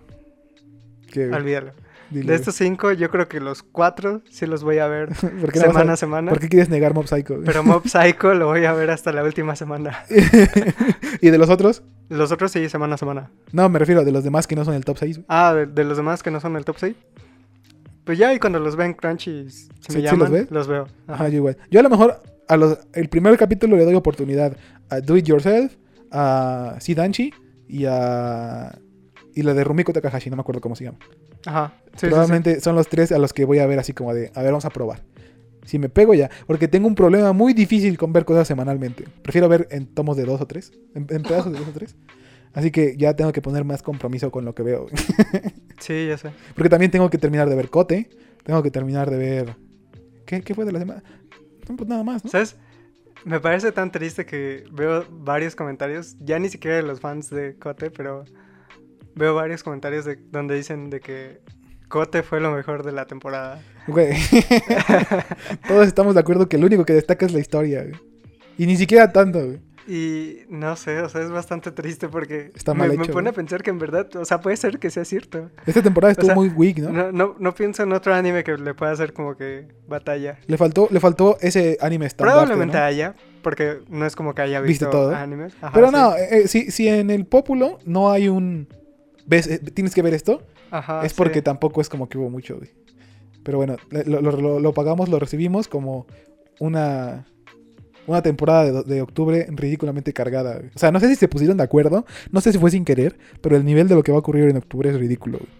[1.10, 1.72] Que- olvídalo.
[2.12, 5.08] Dilo, De estos cinco, yo creo que los cuatro sí los voy a ver
[5.40, 6.30] ¿Por qué, no a- semana a semana.
[6.30, 7.40] ¿Por qué quieres negar Mob Psycho?
[7.44, 10.04] Pero Mob Psycho lo voy a ver hasta la última semana.
[11.20, 11.82] ¿Y de los otros?
[12.08, 13.30] Los otros sí, semana a semana.
[13.52, 15.20] No, me refiero a de los demás que no son el top 6.
[15.28, 16.94] Ah, de, de los demás que no son el top 6.
[18.04, 20.66] Pues ya, y cuando los ven Crunchy, si ¿Sí- me sí llaman, los los, ves?
[20.68, 20.82] veo.
[21.06, 21.14] Ajá.
[21.14, 21.56] Ajá, yo igual.
[21.70, 24.56] Yo a lo mejor a los, el primer capítulo le doy oportunidad
[24.90, 25.74] a Do It Yourself,
[26.10, 27.32] a Sidanchi
[27.68, 28.76] y a.
[29.34, 30.98] Y la de Rumiko Takahashi, no me acuerdo cómo se llama.
[31.46, 31.74] Ajá.
[31.74, 32.06] Sí, sí, sí.
[32.08, 34.52] Probablemente son los tres a los que voy a ver así como de, a ver,
[34.52, 35.02] vamos a probar.
[35.64, 39.04] Si me pego ya, porque tengo un problema muy difícil con ver cosas semanalmente.
[39.22, 41.96] Prefiero ver en tomos de dos o tres, en, en pedazos de dos o tres.
[42.54, 44.86] Así que ya tengo que poner más compromiso con lo que veo.
[45.80, 46.30] Sí, ya sé.
[46.54, 48.08] Porque también tengo que terminar de ver Cote,
[48.44, 49.56] tengo que terminar de ver...
[50.24, 51.02] ¿Qué, qué fue de la semana?
[51.68, 52.30] No, pues nada más, ¿no?
[52.30, 52.54] ¿Sabes?
[53.24, 57.56] Me parece tan triste que veo varios comentarios, ya ni siquiera de los fans de
[57.56, 58.24] Kote, pero
[59.14, 61.40] veo varios comentarios de, donde dicen de que
[61.88, 63.60] Kote fue lo mejor de la temporada.
[63.86, 64.14] Güey.
[65.68, 67.94] Todos estamos de acuerdo que lo único que destaca es la historia, güey.
[68.58, 69.60] Y ni siquiera tanto, güey.
[69.88, 73.30] Y no sé, o sea, es bastante triste porque Está me, mal me hecho, pone
[73.30, 73.32] güey.
[73.32, 75.50] a pensar que en verdad, o sea, puede ser que sea cierto.
[75.66, 76.90] Esta temporada estuvo sea, muy weak, ¿no?
[76.90, 77.10] ¿No?
[77.10, 80.38] No, no pienso en otro anime que le pueda hacer como que batalla.
[80.46, 82.34] Le faltó, le faltó ese anime estándar.
[82.36, 85.16] Probablemente haya, porque no es como que haya ¿Viste visto todo?
[85.16, 85.52] animes.
[85.60, 85.92] Ajá, Pero sí.
[85.96, 88.68] no, eh, eh, si, si en el Pópulo no hay un...
[89.26, 89.46] ¿Ves?
[89.46, 90.42] Eh, Tienes que ver esto.
[90.70, 91.42] Ajá, es porque sí.
[91.42, 92.70] tampoco es como que hubo mucho, güey.
[93.42, 96.06] Pero bueno, lo, lo- lo- lo pagamos, lo recibimos como
[96.60, 97.26] una...
[98.04, 100.56] Una temporada de, de octubre ridículamente cargada.
[100.56, 100.70] güey.
[100.74, 103.16] O sea, no sé si se pusieron de acuerdo, no sé si fue sin querer,
[103.40, 105.38] pero el nivel de lo que va a ocurrir en octubre es ridículo.
[105.38, 105.50] güey.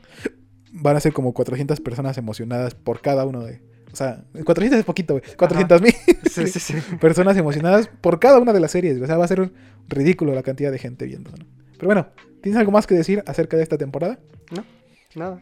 [0.73, 3.61] Van a ser como 400 personas emocionadas por cada uno de...
[3.93, 5.23] O sea, 400 es poquito, güey.
[5.37, 5.93] 400 mil
[6.31, 6.75] Sí, sí, sí.
[7.01, 8.95] personas emocionadas por cada una de las series.
[8.95, 9.05] güey.
[9.05, 9.53] O sea, va a ser
[9.89, 11.31] ridículo la cantidad de gente viendo.
[11.31, 11.45] ¿no?
[11.77, 12.09] Pero bueno,
[12.43, 14.19] ¿tienes algo más que decir acerca de esta temporada?
[15.15, 15.41] Nada.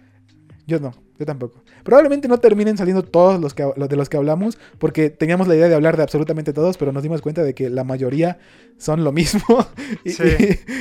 [0.66, 1.62] Yo no, yo tampoco.
[1.82, 5.56] Probablemente no terminen saliendo todos los, que, los de los que hablamos, porque teníamos la
[5.56, 8.38] idea de hablar de absolutamente todos, pero nos dimos cuenta de que la mayoría
[8.78, 9.42] son lo mismo,
[10.04, 10.22] y, Sí.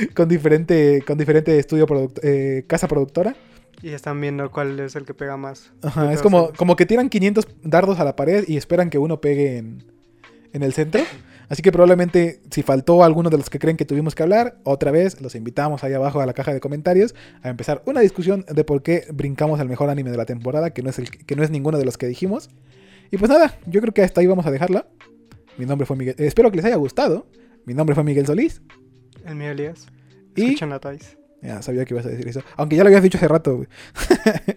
[0.02, 3.34] y con diferente, con diferente estudio product- eh, casa productora.
[3.82, 5.72] Y están viendo cuál es el que pega más.
[5.82, 9.20] Ajá, es como, como que tiran 500 dardos a la pared y esperan que uno
[9.20, 9.82] pegue en,
[10.52, 11.02] en el centro.
[11.50, 14.92] Así que probablemente si faltó alguno de los que creen que tuvimos que hablar, otra
[14.92, 18.64] vez los invitamos ahí abajo a la caja de comentarios a empezar una discusión de
[18.64, 21.42] por qué brincamos al mejor anime de la temporada, que no es, el, que no
[21.42, 22.50] es ninguno de los que dijimos.
[23.10, 24.86] Y pues nada, yo creo que hasta ahí vamos a dejarla.
[25.58, 26.14] Mi nombre fue Miguel.
[26.18, 27.26] eh, espero que les haya gustado.
[27.66, 28.62] Mi nombre fue Miguel Solís.
[29.26, 29.88] El mío, Elías.
[30.36, 30.54] Y-.
[31.42, 32.42] Ya sabía que ibas a decir eso.
[32.56, 33.68] Aunque ya lo habías dicho hace rato, güey.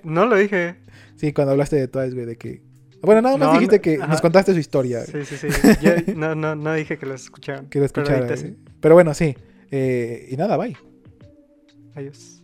[0.04, 0.76] No lo dije.
[1.16, 2.64] Sí, cuando hablaste de Twice, güey, de que...
[3.04, 4.08] Bueno, nada más No, dijiste que ajá.
[4.08, 5.06] nos contaste su historia.
[5.06, 5.48] Sí, sí, sí.
[5.82, 7.68] Yo no, no, no dije que los escucharan.
[7.70, 8.56] Que lo Pero sí.
[8.80, 9.36] Pero bueno, sí.
[9.72, 10.76] Eh, y nada, bye.
[11.96, 12.43] Adiós.